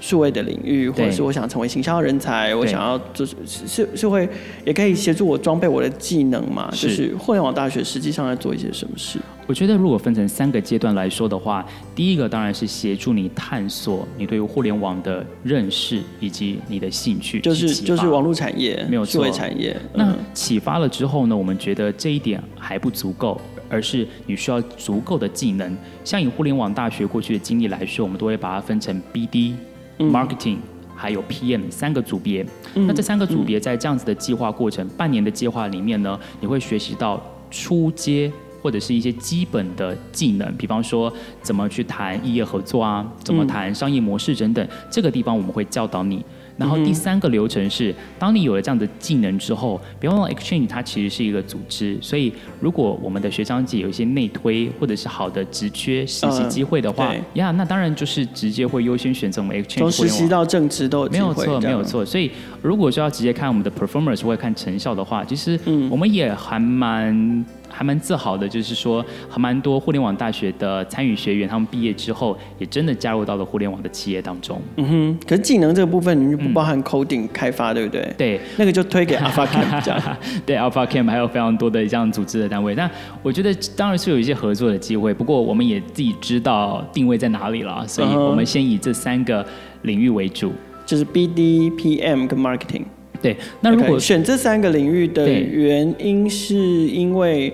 [0.06, 4.28] 数位的领域，或者是我想成为行销人才，我想要就是是是会，
[4.64, 6.68] 也可以协助我装备我的技能嘛。
[6.70, 9.18] 就是互联网大学实际上在做一些什么事？
[9.48, 19.76] 我觉得如果分成三个阶段来说的话，第一个当然是协助你探索你对于互联网的认识以及你的兴趣，就是就是网络产业，没有数位产业。
[19.92, 25.76] 那启发了之后呢，我们觉得这一点还不足够，而是你需要足够的技能。
[26.04, 29.54] 像以互联网大学过去的经历来说，我们都会把它分成 BD。
[29.98, 30.58] Marketing
[30.94, 38.32] 还有 PM 三个组别，嗯、那这三个组别在这样子的计划过程，嗯、半年的计划里面呢，你会学习到初阶
[38.62, 46.24] 或者是一些基本的技能，比方说怎么去谈异业合作啊，怎么谈商业模式等等，嗯、这个地方我们会教导你。
[46.56, 59.78] 然后第三个流程是，当你有了这样的技能之后，别忘了 Exchange 它其实是一个组织，所以如果我们的学长姐有一些内推或者是好的职缺实习机会的话，呀、呃，那当然就是直接会优先选择我们 Exchange。
[59.78, 61.10] 从实习到正职都有。
[61.10, 62.04] 没有错，没有错。
[62.04, 62.30] 所以
[62.62, 65.58] 如果说要直接看我们的 performance 或者看成效的话，其实
[65.90, 67.44] 我们也还蛮。
[67.68, 74.60] 还蛮自豪的，就是说，还蛮多互联网大学的参与学员，他们毕业之后也真的加入到了互联网的企业当中。
[74.76, 78.14] 嗯哼，可是技能这个部分，你们就不包含 coding 开发，嗯、对不对？
[78.16, 80.16] 对，那个就推给 Alpha Camp 这样。
[80.46, 82.74] 对，Alpha Camp 还有非常多的这样组织的单位。
[82.74, 82.90] 那
[83.22, 89.44] 我觉得当然是有一些合作的机会，不过我们也自己知道定位在哪里了，所以我们先以这三个
[89.82, 90.52] 领域为主，
[90.84, 92.84] 就是 BD、PM 跟 Marketing。
[93.20, 97.52] 对，那如果 okay, 选这三个领域的原因，是因为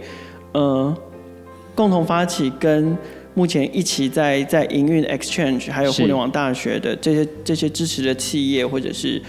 [0.52, 0.96] 呃，
[1.74, 2.96] 共同发起跟
[3.34, 9.20] 目前一起在在营运 Exchange，还有互联网大学的这些这些支持的企业或者是。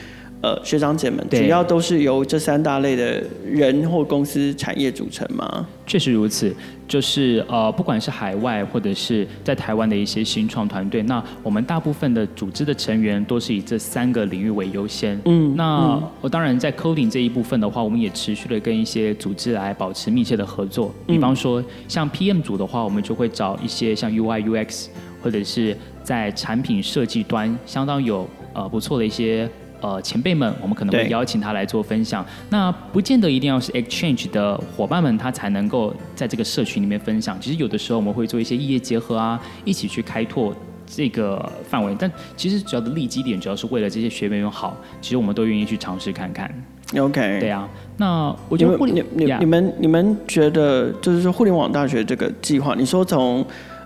[0.44, 5.66] 呃，学长姐们，主要都是由这三大类的人或公司产业组成吗？
[5.88, 6.54] 确实如此，
[6.86, 15.18] 就是呃，不管是海外或者是在台湾的一些新创团队，那我们大部分的组织的成员都是以这三个领域为优先。
[15.24, 20.94] 嗯，那我、嗯、当然在 coding 这一部分的话，我们也持续的跟一些组织来保持密切的合作。
[21.08, 24.88] 比方说，像 PM 组的话，我们就会找一些像 UI UX，
[25.22, 29.50] 或者是在产品设计端相当有呃不错的一些。
[29.84, 32.26] 呃，前辈们，我们可能会邀请他来做分享。
[32.50, 37.38] 那不见得一定要是 Exchange 的伙伴们，他才能够在这个社群里面分享。
[37.42, 40.56] 其实有的时候我们会做一些异业结合啊，一起去开拓
[40.88, 41.94] 这个范围。
[42.00, 44.78] 但其实主要的利基点，主要是为了这些学员们好。
[45.02, 46.50] 其实我们都愿意去尝试看看。
[46.98, 47.68] OK，对啊。
[47.98, 53.46] 那我觉得互联，你你你们你们觉得，就是说互联网大学这个计划，你说从。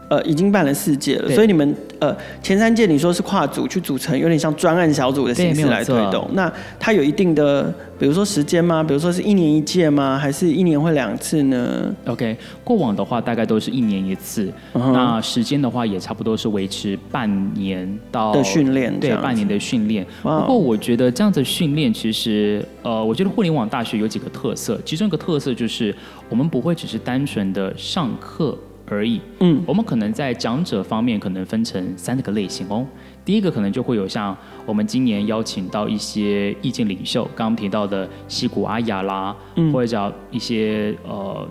[0.10, 6.26] 呃，已经办了四届了，所以你们呃前三届你说是跨组去组成，有点像专案小组的形式来推动。
[6.34, 8.82] 那它有一定的，比如说时间吗？
[8.82, 10.18] 比如说是一年一届吗？
[10.18, 20.06] 还是一年会两次呢？OK，过往的话大概都是一年一次，嗯、那时间的话也差不多是维持半年到的训练，对，半年的训练。
[20.24, 25.94] 不过我觉得这样子训练其实，呃，我觉得互联网大学有几个特色，其中一个特色就是
[26.30, 28.58] 我们不会只是单纯的上课。
[28.88, 29.22] 而已。
[29.40, 32.86] 嗯，我们可能在讲者方面可能分成三个类型哦。
[33.24, 41.48] 第一个可能就会有像我们今年邀请到一些意见领袖，刚刚提到的西谷阿雅啦，嗯、或者叫一些呃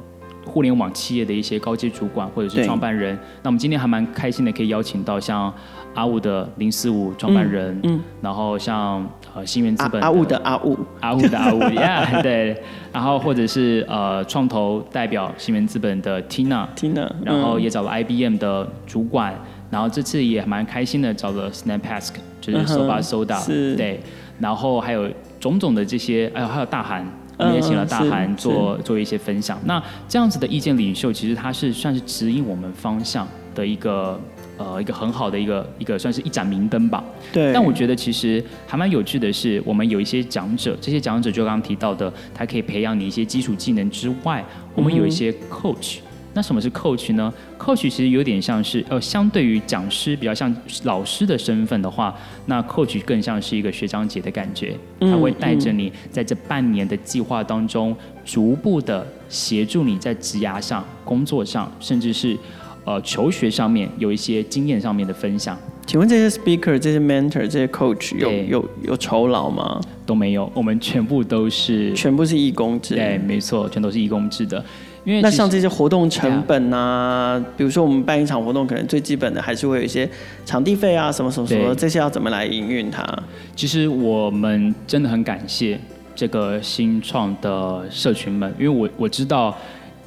[0.47, 3.19] 互联网企业的一些高级主管或者是创办人。
[3.43, 5.53] 那我们今天还蛮开心的，可以邀请到像
[5.95, 8.01] 阿五的零四五创办人，嗯，嗯。
[8.23, 9.07] 然后像。
[9.35, 12.57] 呃，新源资本阿五的阿五，阿五的阿五呀， 对，
[12.91, 19.35] 然后或者是呃，创投代表新源资本的 Tina，Tina，然后也找了 IBM 的主管，
[19.69, 24.01] 然后这次也蛮开心的，找了 Snapask，就是 Soba Soda，、嗯、对，
[24.39, 25.07] 然后还有
[25.39, 27.07] 种种的这些，哎呦，还有大韩，
[27.37, 29.59] 我们也请了大韩做做一些分享。
[29.65, 34.21] 那这样子的意见领袖，其实他是算是指引我们方向的一个。
[34.59, 37.05] 呃，一个很好的一个一个算是一盏明灯吧。
[37.31, 37.53] 对。
[37.53, 44.43] 但我觉得其实还蛮有趣的是，我们有一些讲者，这些讲者就刚刚提到的，他可以培养你一些基础技能之外，
[44.75, 45.99] 我们有一些 coach。
[45.99, 46.06] 嗯、
[46.37, 62.37] 那什么是 coach 呢？coach 其实有点像是呃，相对于讲师比较像老师的身份的话，那 coach 更像是一个学长姐的感觉，他会带着你在这半年的计划当中，逐步的协助你在职涯上、工作上，甚至是。
[62.85, 65.59] 呃，求学上面有一些经验上面的分享。
[65.89, 69.81] 请问这些 speaker、这些 mentor、这些 coach 有有有酬劳吗？
[70.07, 72.95] 都没有，我们全部都是全部是义工制。
[72.95, 74.65] 对，没错，全都是义工制的。
[75.07, 80.07] 因为那像这些活动成本啊，比如说我们办一场活动，可能最基本的还是会有一些
[80.45, 83.07] 场地费啊，什么什么什么，这些要怎么来营运它？
[83.55, 85.81] 其实我们真的很感谢
[86.17, 89.57] 这个新创的社群们，因为我我知道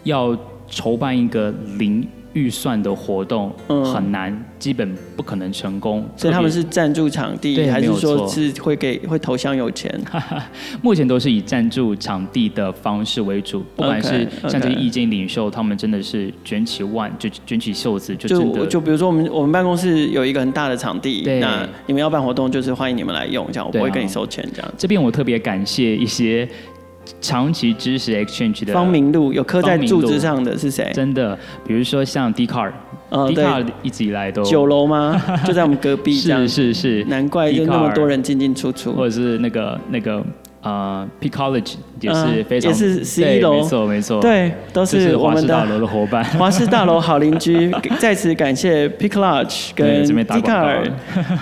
[0.03, 0.37] 要
[0.69, 2.05] 筹办一个零。
[2.33, 6.07] 预算的活动很难，嗯，基本不可能成功。
[6.15, 9.99] 所以他们是赞助场地，还是说是会给会投香油钱？
[10.81, 13.63] 目前都是以赞助场地的方式为主。
[13.75, 24.73] 不管是像这些意见领袖.他们真的是卷起腕就卷起袖子，就就，就比如说我们我们办公室有一个很大的场地，那你们要办活动，就是欢迎你们来用，这样我不会跟你收钱，这样，啊。
[24.77, 26.47] 这边我特别感谢一些。
[27.21, 30.91] 长期支持 Exchange 的方明路有刻在柱子上的是谁？
[30.93, 35.21] 真的，比如说像 Dcard，Dcard、哦、一直以来都九楼吗？
[35.45, 36.13] 就在我们隔壁。
[36.13, 38.93] 是是是，难怪就那么多人进进出出。
[38.93, 40.23] 或者是那个那个
[40.61, 47.71] 呃 Peak College 也是非常、呃、也是十一楼，没错没错，对，都是我们的华师大楼的伙伴， 华师大楼好邻居。
[47.99, 50.91] 在此感谢 Peak Lodge 跟 Dcard。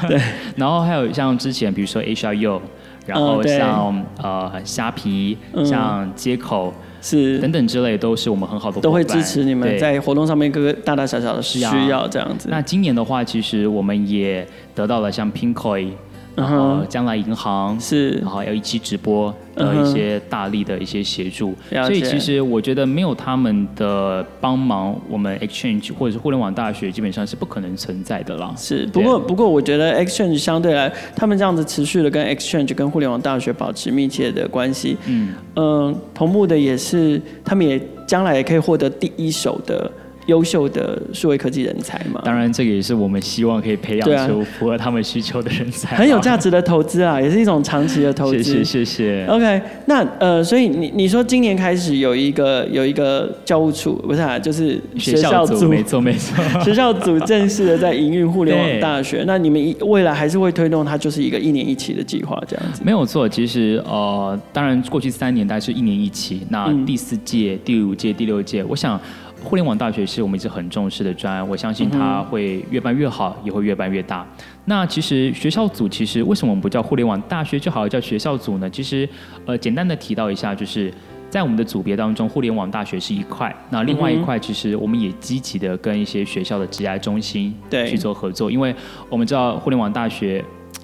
[0.07, 0.19] 对，
[0.55, 2.59] 然后还有像之前比如说 HRU。
[3.07, 12.49] 然后像、嗯、呃虾皮、嗯、像接口是等等之类，都是我们很好的，都会支持你们在活动上面各个大大小小的需要这样子。
[12.51, 15.91] 那今年的话，其实我们也得到了像 Pinkoi。
[16.37, 28.53] 然后将来银行是，然后要一起直播的一些大力的一些协助，所以其实我觉得没有他们的帮忙，我们 Exchange 或者是互联网大学基本上是不可能存在的啦。
[28.55, 35.33] 是，不过不过我觉得 Exchange 相对来，他们这样子持续的跟 Exchange 跟互联网大学保持密切的关系，嗯。
[35.55, 39.91] 嗯，同步的也是他们也将来也可以获得第一手的。
[40.27, 48.43] 优秀的数位科技人才嘛，当然这个也是我们希望可以培养出符合他们需求的人才，很有价值的投资啊， 也是一种长期的投资。
[48.43, 49.25] 谢谢谢谢。
[49.27, 59.23] OK，那呃，所以你你说今年开始有一个有一个教务处，不是啊，就是学校组，学校组没错没错， 学校组正式的在营运互联网 大学。
[59.25, 62.81] 那你们未来还是会推动它，就是一个一年一期的计划这样子？
[62.83, 68.99] 没有错，其实呃，当然过去三年大概是一年一期，那第四届、嗯、第五届、第六届，我想。
[69.43, 74.27] 互联网大学是我们一直很重视的专案，我相信它会越办越好，也会越办越大。
[74.65, 78.69] 那其实学校组其实为什么我们不叫互联网大学，就好叫学校组呢？
[78.69, 79.07] 其实
[79.45, 80.91] 呃，简单的提到一下，就是
[81.29, 88.75] 在我们的组别当中，互联网大学是一块，那另外一块其实我们也积极的跟一些学校的职涯中心对去做合作，因为
[89.09, 90.43] 我们知道互联网大学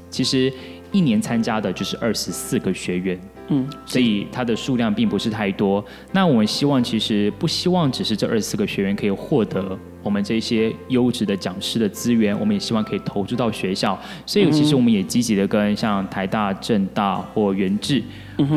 [0.09, 0.51] 其实
[0.93, 3.19] 一年参加的就是二十四个学员。
[3.49, 5.83] 嗯，所以它的数量并不是太多。
[6.11, 13.99] 那我们希望，其实不希望只是这二十四个学员可以获得我们这些优质的讲师的资源，我们也希望可以投注到学校。
[14.25, 18.01] 所以其实我们也积极的跟像台大、政大或元智，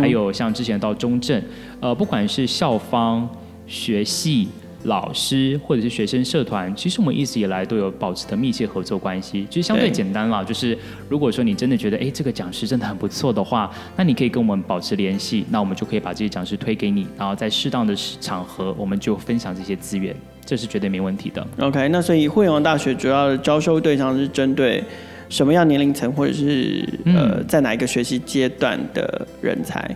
[0.00, 1.42] 还有像之前到中正，
[1.80, 3.28] 呃，不管是校方、
[3.66, 4.48] 学系。
[4.86, 10.42] 老师或者是学生社团，其实我们一直以来都有保持的密切合作关系，其实相对简单啦。
[10.42, 10.76] 就是
[11.08, 21.46] 如果说你真的觉得，哎，这个讲师真的很不错的话，那你可以跟我们保持联系，那我们就可以把这些讲师推给你，然后在适当的场合，我们就分享这些资源，这是绝对没问题的。
[21.58, 24.82] OK，那所以互联网大学主要的招收对象是针对
[25.28, 29.94] 什么样年龄层，或者是呃，在哪一个学习阶段的人才？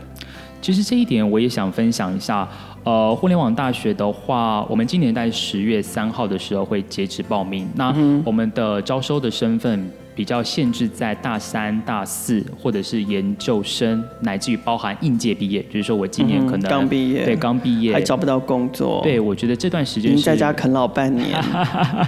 [0.63, 2.47] 其实这一点我也想分享一下。
[2.83, 7.69] 呃，互联网大学的话，我们今年在十月三号的时候会截止报名。
[7.75, 15.63] 那我们的招收的身份比较限制在大三、大四，或者是研究生，乃至于包含应届毕业。
[15.65, 19.01] 就是说我今年可能刚毕业，对，刚毕业还找不到工作。
[19.03, 21.39] 对，我觉得这段时间是在家啃老半年，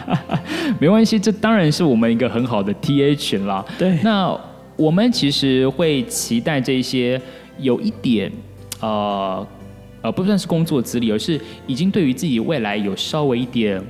[0.81, 3.63] 没关系，这当然是我们一个很好的 TA 群啦。
[3.79, 4.35] 对，那
[4.77, 7.21] 我们其实会期待这些
[7.59, 8.33] 有一点
[8.81, 9.47] 呃。
[10.03, 13.83] 呃，不算是工作资历，而是已经对于自己未来有稍微一点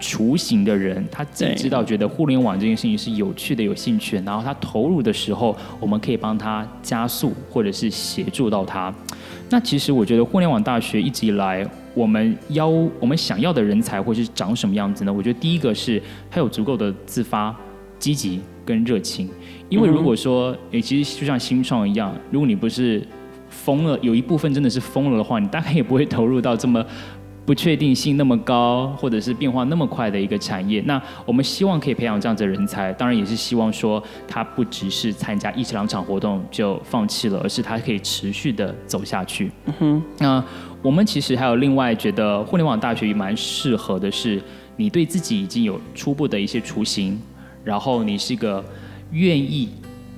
[0.00, 8.94] 雏形的人，他自己知道觉得互联网这件事情是有趣的、有兴趣的，然后他投入的时候，我们可以帮他加速或者是协助到他。
[9.50, 15.12] 那其实我觉得互联网大学一直以来，我们要我们想要的人才会是长什么样子呢？
[15.12, 17.52] 我觉得第一个是他有足够的自发、
[17.98, 19.28] 积极跟热情。
[19.68, 23.02] 因为如果说，诶，其实就像新创一样，如果你不是
[23.64, 26.84] 疯了，有一部分真的是疯了的话，你大概也不会投入到这么
[27.44, 30.82] 不确定性那么高，或者是变化那么快的一个产业。
[30.86, 39.50] 那我们希望可以培养这样子的人才，当然也是希望说他不只是参加一两场活动就放弃了，而是他可以持续的走下去。
[39.66, 40.02] 嗯哼。
[40.18, 40.44] 那
[40.82, 44.40] 我们其实还有另外觉得互联网大学也蛮适合的是，
[44.76, 47.20] 你对自己已经有初步的一些雏形，
[47.64, 48.64] 然后你是一个。
[49.10, 49.70] 愿意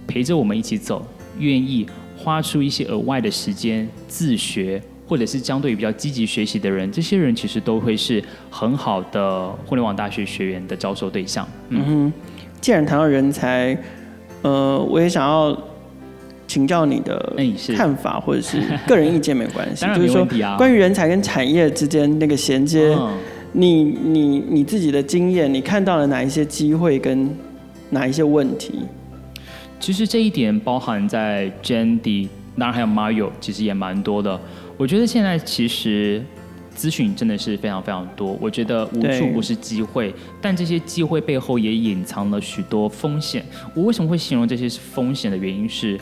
[0.04, 1.06] 陪着我们一起走，
[1.38, 1.86] 愿意
[2.20, 11.48] 花出一些额外的时间自学，或者是相对于比较积极学习的人，这些人其实都会是很好的互联网大学学员的招收对象。
[11.70, 12.12] 嗯哼，
[12.60, 13.76] 既然谈到人才，
[14.42, 15.56] 呃，我也想要
[16.46, 17.34] 请教你的
[17.76, 20.26] 看法，或者是个人意见没关系， 就是说
[20.58, 23.16] 关于人才跟产业之间那个衔接，嗯、
[23.52, 27.28] 你你你自己的经验，你看到了哪一些机会跟？
[27.92, 28.82] 哪一些问题？
[29.80, 34.38] 其实这一点包含在 Jandy，当然还有 Mario，其实也蛮多的。
[34.76, 36.22] 我觉得现在其实
[36.74, 38.36] 资讯真的是非常非常多。
[38.40, 43.42] 我觉得无处不是机会，但这些机会背后也隐藏了许多风险。
[43.74, 45.98] 我为什么会形容这些是风险的原因是，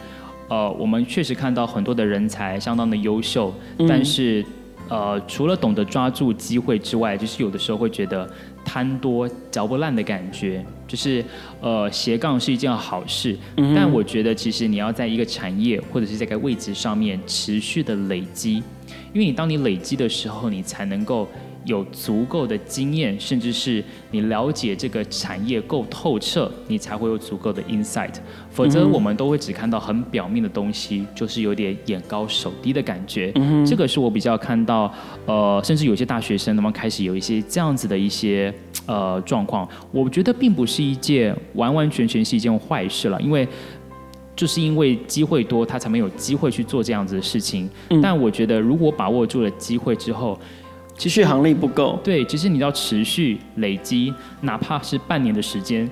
[0.48, 3.54] 呃，我们确实看到很多的人才相当的优秀，
[3.88, 4.44] 但是。
[4.90, 8.26] 呃，除了懂得抓住机会之外，就是有的时候会觉得
[8.64, 10.64] 贪多嚼不烂的感觉。
[10.88, 11.24] 就是
[11.60, 18.54] 呃，斜杠是一件好事，嗯、但我觉得其实你要在一个产业或者是在一个位置上面持续的累积，
[19.12, 21.28] 因为你当你累积的时候，你才能够。
[21.68, 28.14] 有足够的经验，甚至是你了解这个产业够透彻，你才会有足够的 insight。
[28.50, 33.30] 否则，我们都会只看到很表面的东西，就是有点眼高手低的感觉。
[33.34, 34.90] 嗯、这个是我比较看到，
[35.26, 38.52] 呃，甚至有些大学生他们开始有一些这样子的一些
[38.86, 39.68] 呃状况。
[39.92, 43.46] 我觉得并不是一件完完全全是一件坏事了，因为
[44.34, 47.68] 就是因为机会多，他才没有机会去做这样子的事情。
[47.90, 50.38] 嗯、但我觉得，如果把握住了机会之后，
[50.98, 55.88] 其实续航力不够，对，其实你要持续累积，哪怕是半年的时间，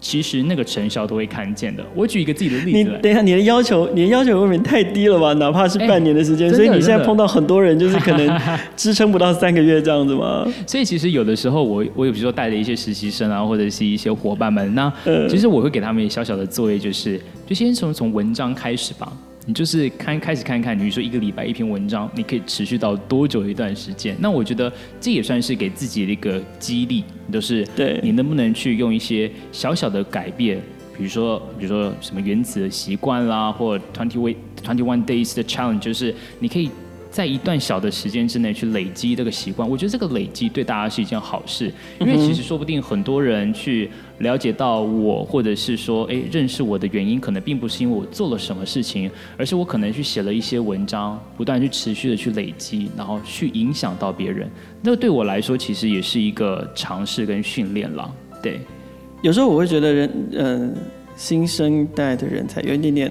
[0.00, 1.84] 其实那个成效都会看见的。
[1.94, 5.34] 我举一个自己的例子，你等一下，你的要求，你的要求未免太低了吧？
[5.34, 8.40] 哪怕是半年的时间，所以你现在碰到很多人，就是可能
[8.74, 10.46] 支撑不到三个月这样子吗？
[10.66, 14.90] 所以其实有的时候我，我我有比如说带着一些实习生啊，或者是一些伙伴们，那
[15.28, 19.12] 其实我会给他们小小的作业，就是就先从从文章开始吧。
[19.46, 24.16] 你就是看开始看看，比如说一个礼拜一篇文章，你可以持续到多久一段时间？
[24.20, 24.70] 那我觉得
[25.00, 30.60] 这也算是给自己的一个激励，就是对你能不能去用一些小小的改变，
[30.98, 36.68] 比如说比如说什么原子的习惯啦，或 twenty way twenty one days 的 challenge，就是你可以。
[37.16, 43.88] 在一段小的时间之内去累积这个习惯，我觉得这个累积对大家是一件好事，因为其实说不定很多人去
[44.18, 54.46] 了解到我，或者是说，哎，认识我的原因，可能并不是因为我做了什么事情，而是我可能去写了一些文章，不断去持续的去累积，然后去影响到别人。
[54.82, 58.14] 那对我来说，其实也是一个尝试跟训练了。
[58.42, 58.60] 对，
[59.22, 60.80] 有时候我会觉得人，嗯、呃，
[61.16, 63.10] 新生代的人才有一点点。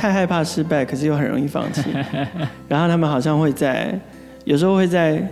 [0.00, 1.82] 太害怕失败，可是又很容易放弃。
[2.66, 4.00] 然后他们好像会在，
[4.44, 5.22] 有时候会在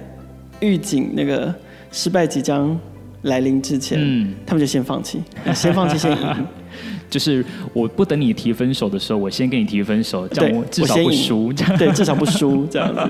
[0.61, 1.55] 预警那个
[1.91, 2.79] 失败即将
[3.23, 5.23] 来临之前，嗯、他们就先放弃，
[5.55, 6.47] 先放弃先赢。
[7.09, 7.43] 就是
[7.73, 11.51] 我不等你提分手的时候，我先跟你提分手，这样我至少不输。
[11.79, 13.01] 对，至少不输这样子。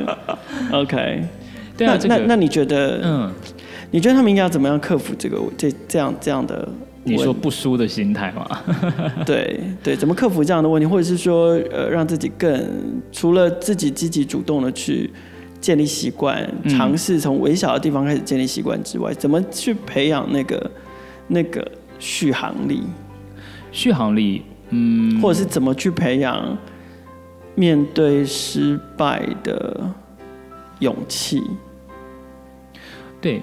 [0.70, 1.24] OK，
[1.76, 3.32] 对啊，那那那你觉得，嗯，
[3.90, 6.68] 你觉得他们应该要怎么样克服这个这这样这样的？
[7.08, 8.46] 你说不输的心态吗？
[9.24, 15.10] 对 对，怎么克服这样的问题，或者是说，呃，让自己更除了自己积极主动的去
[15.60, 20.70] 建立习惯，嗯、尝试从微小的地方开始建立习惯之外，怎么去培养那个
[21.26, 21.66] 那个
[21.98, 22.82] 续航力？
[23.72, 26.56] 续航力，嗯，或者是怎么去培养
[27.54, 29.92] 面对失败的
[30.78, 31.42] 勇气？
[33.20, 33.42] 对，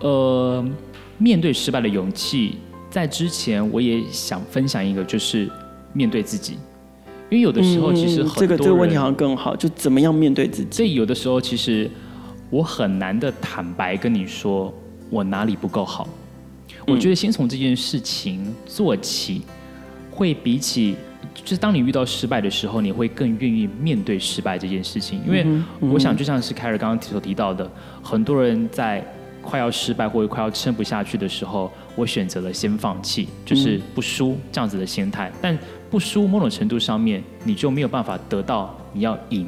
[0.00, 0.64] 呃，
[1.18, 2.58] 面对失败的勇气。
[2.92, 5.50] 在之前，我也想分享一个，就是
[5.94, 6.58] 面对自己，
[7.30, 10.70] 因为有的时候其实很多、嗯、这个这个问题好像更好，就怎么样面对自己。
[10.70, 11.90] 所以有的时候，其实
[12.50, 14.70] 我很难的坦白跟你说
[15.08, 16.06] 我哪里不够好。
[16.86, 19.40] 嗯、我觉得先从这件事情做起，
[20.10, 20.94] 会比起
[21.34, 25.18] 就是当你遇到失败的时候，你会更愿意面对失败这件事情。
[25.26, 25.46] 因为
[25.80, 27.66] 我想，就像是凯尔刚刚所提到的，
[28.02, 29.02] 很多人在。
[29.42, 35.30] 快要失败或者快要撑不下去的时候，我选择了先放弃，就是不输这样子的心态。
[35.42, 35.58] 但
[35.90, 39.46] 不输某种程度上面，你就没有办法得到你要赢。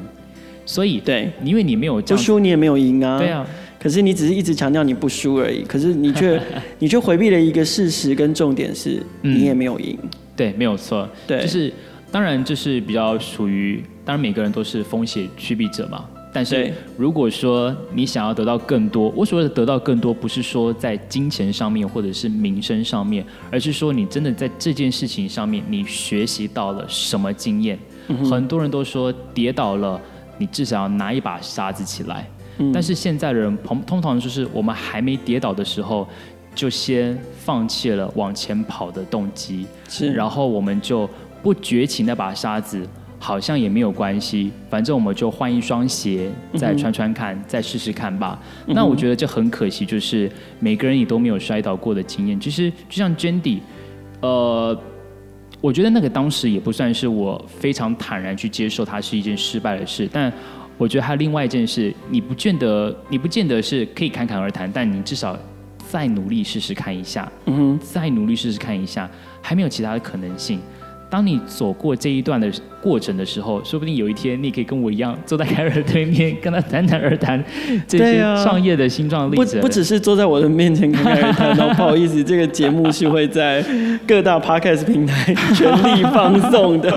[0.65, 3.17] 所以，对，因为你没有不输，你也没有赢啊。
[3.17, 3.47] 对啊。
[3.79, 6.41] 可是你只是一直强调你不输而已，可是你却
[6.79, 9.95] 你却回避了一个事实跟重点是，你也没有赢。
[10.01, 11.07] 嗯、对，没有错。
[11.27, 11.71] 对，就是
[12.11, 16.03] 当然就是比较属于，当然每个人都是风险趋避者嘛。
[16.35, 27.79] 但是如果说你想要得到更多，我所谓的得到更多，不是说在金钱上面或者是名声上面，而是说你真的在这件事情上面，你学习到了什么经验。
[28.09, 29.99] 嗯、很多人都说跌倒了，
[30.37, 32.29] 你至少要拿一把沙子起来。
[32.73, 36.05] 但是现在的人通通常就是我们还没跌倒的时候，
[36.53, 41.09] 就先放弃了往前跑的动机，是，然后我们就
[41.41, 42.85] 不举起那把沙子，
[43.25, 48.39] 好像也没有关系，反正我们就换一双鞋再穿穿看，嗯、再试试看吧。
[48.67, 52.39] 那我觉得这很可惜，就是每个人也都没有摔倒过的经验。
[52.39, 53.61] 其实就像 Jandy，
[54.21, 54.79] 呃，
[55.59, 60.31] 我觉得那个当时也不算是我非常坦然去接受它是一件失败的事，但。
[60.77, 65.39] 我觉得还有另外一件事，你不见得，你不见得是可以侃侃而谈，但你至少
[65.87, 69.09] 再努力试试看一下，嗯哼，再努力试试看一下，
[69.41, 70.59] 还没有其他的可能性。
[71.15, 72.51] 当你走过这一段的
[72.81, 77.41] 过程的时候，说不定有一天你可以跟我一样坐在凯尔对面，跟他谈谈而谈
[77.87, 79.55] 这些创业的新状例子。
[79.55, 83.63] 不不只是坐在我的面前跟凯尔谈，不好意思，这个节目是会在
[84.05, 86.91] 各大 Podcast 平台全力放送的。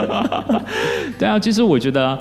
[1.17, 2.19] 对啊，其实我觉得。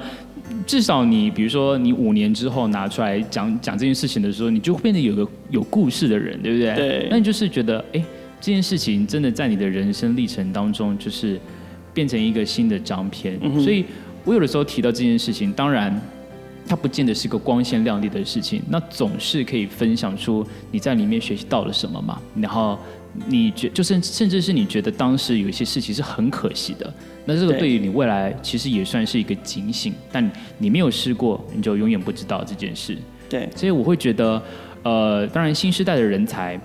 [0.68, 6.76] 至少你，比如说你五年之后拿出来讲讲这件事情的时候，你就会变得有个有故事的人，对不对？
[6.76, 7.08] 对。
[7.10, 8.04] 那你就是觉得，哎，
[8.42, 11.40] 这件事情真的在你的人生历程当中，就是
[11.98, 13.40] 变成一个新的章篇。
[13.42, 13.84] 嗯、所以
[14.24, 16.00] 我有的时候提到这件事情，当然
[16.68, 22.22] 它不见得是个光鲜亮丽的事情，那总是可以分享出你在里面学习到了什么嘛。
[22.40, 22.78] 然后
[23.26, 26.94] 你觉，就甚甚至是你觉得当时有一些事情是很可惜的。
[27.26, 32.96] 那这个对于你未来其实也算是一个警醒，但你没有试过，你就永远不知道这件事。
[33.28, 34.40] 对，所以我会觉得，
[34.84, 36.60] 呃，当然新时代的人才，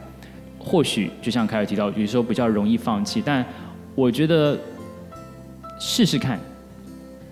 [0.59, 3.45] 或许就像凯尔提到，有时候比较容易放弃，但
[3.95, 4.59] 我觉得
[5.85, 6.39] 试试看，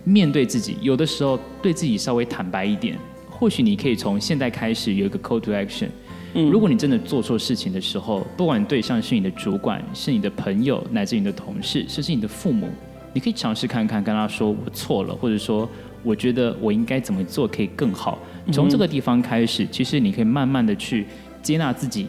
[0.03, 2.99] 面对自己，有的时候对自己稍微坦白一点，
[3.31, 5.87] 或许你可以从现在开始有一个 call to action。
[6.35, 12.69] 嗯，如果你真的做错事情的时候，不管对象是你的主管，是你的朋友，乃至你的同事，甚至你的父母。
[13.13, 15.69] 你可以尝试看看，跟他说我错了，或者说
[16.03, 18.19] 我觉得我应该怎么做可以更好。
[18.51, 21.07] 从这个地方开始，其实你可以慢慢的去
[21.41, 22.09] 接纳自己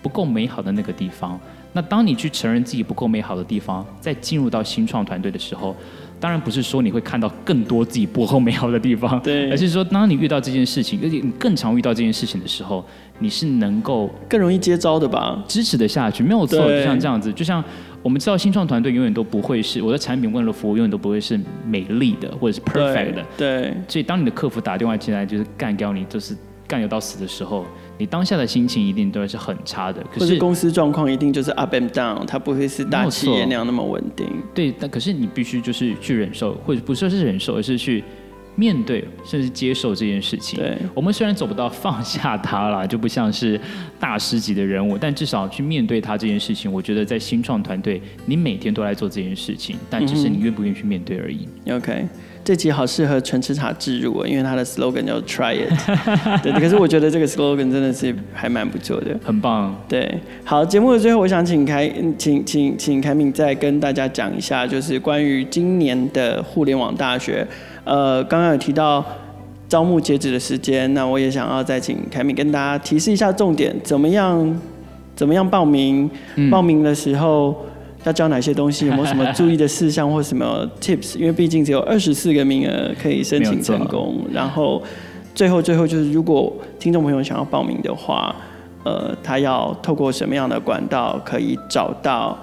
[0.00, 1.38] 不够美好的那个地方。
[1.72, 5.74] 那当你去承认自己不够美好的地方，再进入到新创团队的时候，
[6.20, 12.84] 当然不是说你会看到更多自己不够美好的地方， 对，而是说当你遇到这件事情，而且你更常遇到这件事情的时候，
[13.18, 15.42] 你是能够更容易接招的吧？
[15.48, 17.62] 支持的下去，没有错，就像这样子，就像。
[18.02, 23.24] 我们知道新创团队永远都不会是我的产品，为了服务永远都不会是美丽的或者是 perfect 的。
[23.38, 23.72] 对。
[23.86, 26.36] 所以当你的客服打电话进来就是干掉你，就是
[26.72, 27.66] 干掉到死的时候，
[27.98, 30.02] 你当下的心情一定都是很差的。
[30.10, 34.26] 可是，是公司状况一定就是 up and down，它不会是大企业那样那么稳定。
[34.54, 38.02] 对，但可是你必须就是去忍受，或者不说是忍受，而是去。
[38.54, 43.58] 面对甚至接受这件事情，对，我们虽然走不到放下它了，就不像是
[43.98, 51.48] 大师级的人物，但至少去面对它这件事情，我觉得在新创团队，你每天都来做这件事情，但只是你愿不愿意去面对而已。
[51.70, 52.06] OK，
[52.44, 55.72] 这集好适合纯吃茶置入啊，因为它的 slogan 叫 Try It。
[56.42, 59.74] 对，可是我觉得这个 slogan 真的是还蛮不错的，很棒。
[59.88, 61.88] 对，好，节目的最后，我想请凯，
[62.18, 67.46] 请请请凯敏再跟大家讲一下，就是关于今年的互联网大学。
[67.84, 69.04] 呃，刚刚有提到
[69.68, 74.60] 招募截止的时间，那我也想要再请凯敏跟大家提示一下重点，怎么样
[75.14, 76.10] 怎么样报名？
[76.34, 77.64] 嗯、报名的时候
[78.04, 78.86] 要教哪些东西？
[78.86, 81.18] 有没有什么注意的事项或什么 tips？
[81.18, 84.24] 因为毕竟只有二十四个名额可以申请成功。
[84.32, 84.82] 然后
[85.34, 88.34] 最后最后就是，如果听众朋友想要报名的话，
[88.84, 92.36] 呃，他要透过什么样的管道可以找到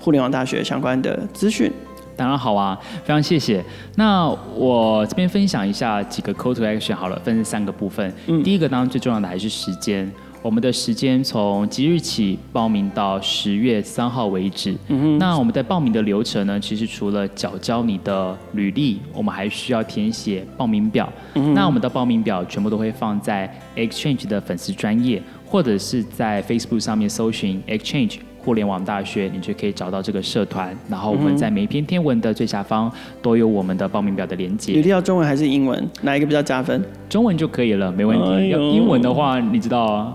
[0.00, 1.70] 互联网大学相关的资讯？
[2.16, 3.62] 当然好啊，非常谢谢。
[3.96, 8.12] 那我这边分享一下几个 call to action 好了，分成三个部分。
[8.28, 10.10] 嗯，第一个当然最重要的还是时间。
[10.44, 14.76] 我们的时间从即日起报名到十月三号为止。
[14.88, 15.16] 嗯。
[15.18, 21.10] 那我们在报名的流程呢，其实除了缴交你的履历，我们还需要填写报名表。
[21.32, 21.54] 嗯。
[21.54, 28.18] 那我们的报名表全部都会放在 Exchange 的粉丝专业，或者是在 Facebook 上面搜寻 Exchange。
[28.44, 30.76] 互联网大学，你就可以找到这个社团。
[30.90, 32.92] 然后我们在每一篇天文的最下方
[33.22, 34.74] 都有我们的报名表的连接。
[34.74, 35.82] 履历要中文还是英文？
[36.02, 36.84] 哪一个比较加分？
[37.08, 38.50] 中文就可以了，没问题。
[38.50, 40.14] 英文的话，你知道啊。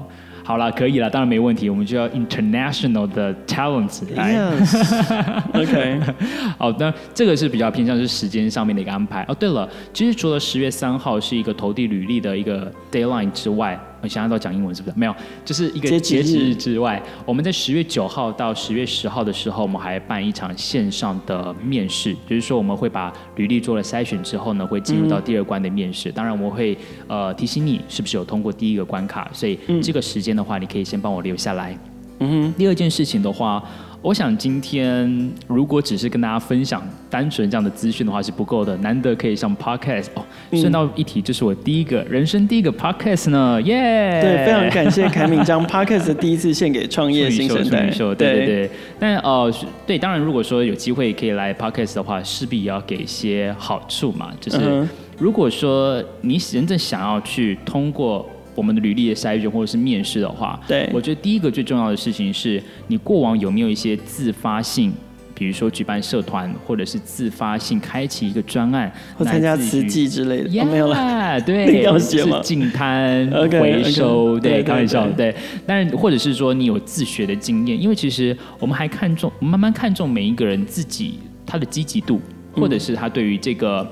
[0.50, 4.34] 好了，可以了，当然没问题，我们就要 international 的 talents 来。
[4.34, 6.00] Yes，OK，
[6.58, 9.24] 好的，这个是比较偏向是时间上面的一个安排。
[9.28, 13.80] 哦，对了，其实除了十月三号是一个投递履历的一个 deadline 之外。
[14.02, 14.98] 我想要到讲英文是不是？
[14.98, 26.10] 没有，就是一个截止日之外，我们在十月九号到十月十号的时候，我们还办一场线上的面试，就是说我们会把履历做了筛选之后呢，会进入到第二关的面试。
[26.10, 26.78] 嗯、当然，我们会
[27.08, 31.78] 呃提醒你是不是有通过第一个关卡，所以这个时间的话，你可以先帮我留下来。
[32.20, 32.54] 嗯哼。
[32.58, 33.64] 第二件事情的话。
[34.02, 40.24] 我想今天如果只是跟大家分享单纯这样的资讯的话是不够的，难得可以上 podcast 哦。
[40.52, 44.22] 顺道一提，这是我第一个人生第一个 podcast 呢，耶、yeah!！
[44.22, 47.90] 对，非常感谢凯敏将 podcast 的第一次献给创业新生代。
[47.90, 48.72] 对对对。
[48.98, 49.54] 但呃，
[49.86, 54.32] 对，当然如果说有机会可以来 podcast 的话，势必也要给一些好处嘛。
[54.40, 54.88] 就是
[55.18, 58.26] 如果说你真正想要去通过。
[58.56, 64.92] 我们的履历的筛选或者是面试的话，对，我觉得第一个最重要的事情是你过往有没有一些自发性，
[65.34, 72.38] 比如说举办社团，或者是自发性开启一个专案，或参加慈济之类的，yeah, 哦、没有了，对， 要写吗？
[72.38, 75.34] 是净滩 回收，对，开玩笑，对。
[75.66, 82.20] 但是或者是说你有自学的经验，因为其实我们还看重，慢慢看重每一个人自己他的积极度，
[82.52, 83.90] 或者是他对于这个。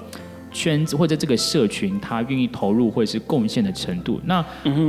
[0.58, 4.43] 圈子或者这个社群，他愿意投入或者是贡献的程度，那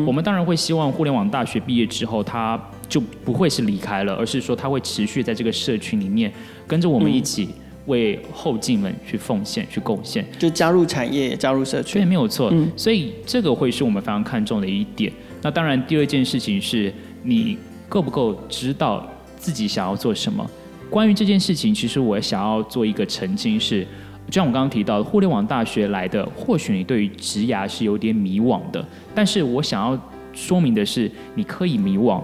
[0.07, 2.59] 我们当然会希望互联网大学毕业之后，他
[2.89, 6.33] 就不会是离开了，而是说他会持续在这个社群里面，
[6.66, 7.51] 跟着我们一起
[7.85, 12.51] 为后进们去奉献、去贡献，就加入产业、加入社区，对，没有错。
[12.75, 15.12] 所以这个会是我们非常看重的一点。
[15.43, 16.91] 那当然，第二件事情是
[17.23, 17.59] 你
[17.91, 19.07] 够不够知道
[19.37, 20.49] 自己想要做什么。
[20.89, 23.87] 关于这件事情，其实我想要做一个澄清是。
[24.29, 28.85] 就像我刚刚提到的，互联网大学来的，或许你对于职涯是有点迷惘的。
[29.14, 29.99] 但是我想要
[30.33, 32.22] 说明的是，你可以迷惘，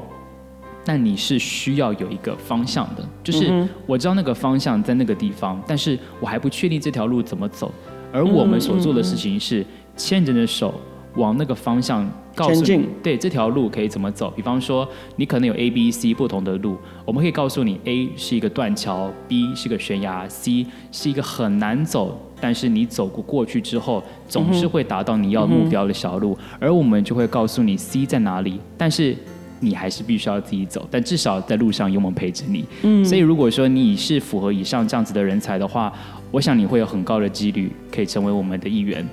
[0.85, 3.09] 但你是需要有一个方向的。
[3.23, 7.73] 就是我知道那个方向在那个地方，但是我还不确定这条路怎么走。
[8.13, 9.65] 而我们所做的事情是
[9.97, 10.75] 牵着你的手。
[11.17, 14.33] 往那个方向告诉你，对这条路可以怎么走。
[14.35, 26.37] 比方说，你可能有 A、B、C 不同的路，我们可以告诉你，A 是一个断桥，B 是个悬崖，C 是一个很难走，但是你走过过去之后，总是会达到你要目标的小路。
[26.59, 29.17] 而我们就会告诉你 C 在哪里，但是
[29.61, 30.87] 你还是必须要自己走。
[30.91, 32.65] 但至少在路上有我们陪着你。
[32.83, 35.93] 嗯，所以如果说你是符合以上这样子的人才的话，
[36.33, 39.07] 我想你会有很高的几率可以成为我们的一员。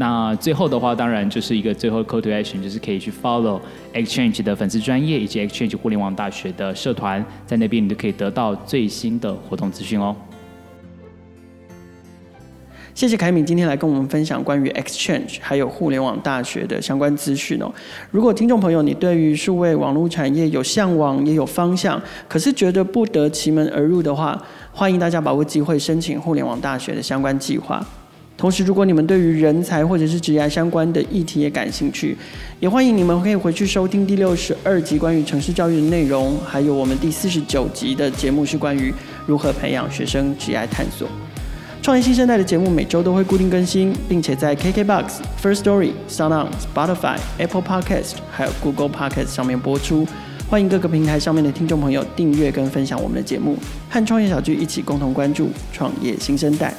[0.00, 3.60] 那最后的话，当然就是一个最后 call to action，就是可以去 follow
[3.92, 10.16] Exchange 的粉丝专业以及 Exchange 互联网大学的社团，在那边你都可以得到最新的活动资讯哦。
[12.94, 17.70] 谢谢凯敏今天来跟我们分享关于 Exchange 还有互联网大学的相关资讯哦。
[18.10, 24.42] 如果听众朋友你对于数位网络产业有向往也有方向，可是觉得不得其门而入的话，
[24.72, 27.86] 欢迎大家把握机会申请互联网大学的相关计划。
[28.40, 32.16] 同时，如果你们对于人才或者是职业相关的议题也感兴趣，
[32.58, 38.90] 也欢迎你们可以回去收听第六十二集关于城市教育的内容，还有我们第四十九集的节目是关于
[39.26, 41.06] 如何培养学生职业探索。
[41.82, 50.08] 创业新生代的节目每周都会固定更新，并且在 KKBOX、First Story、SoundOn、Spotify、Apple Podcast 还有 Google Podcast 上面播出。
[50.48, 53.54] 欢迎各个平台上面的听众朋友订阅跟分享我们的节目，
[53.90, 56.72] 和创业小聚一起共同关注创业新生代。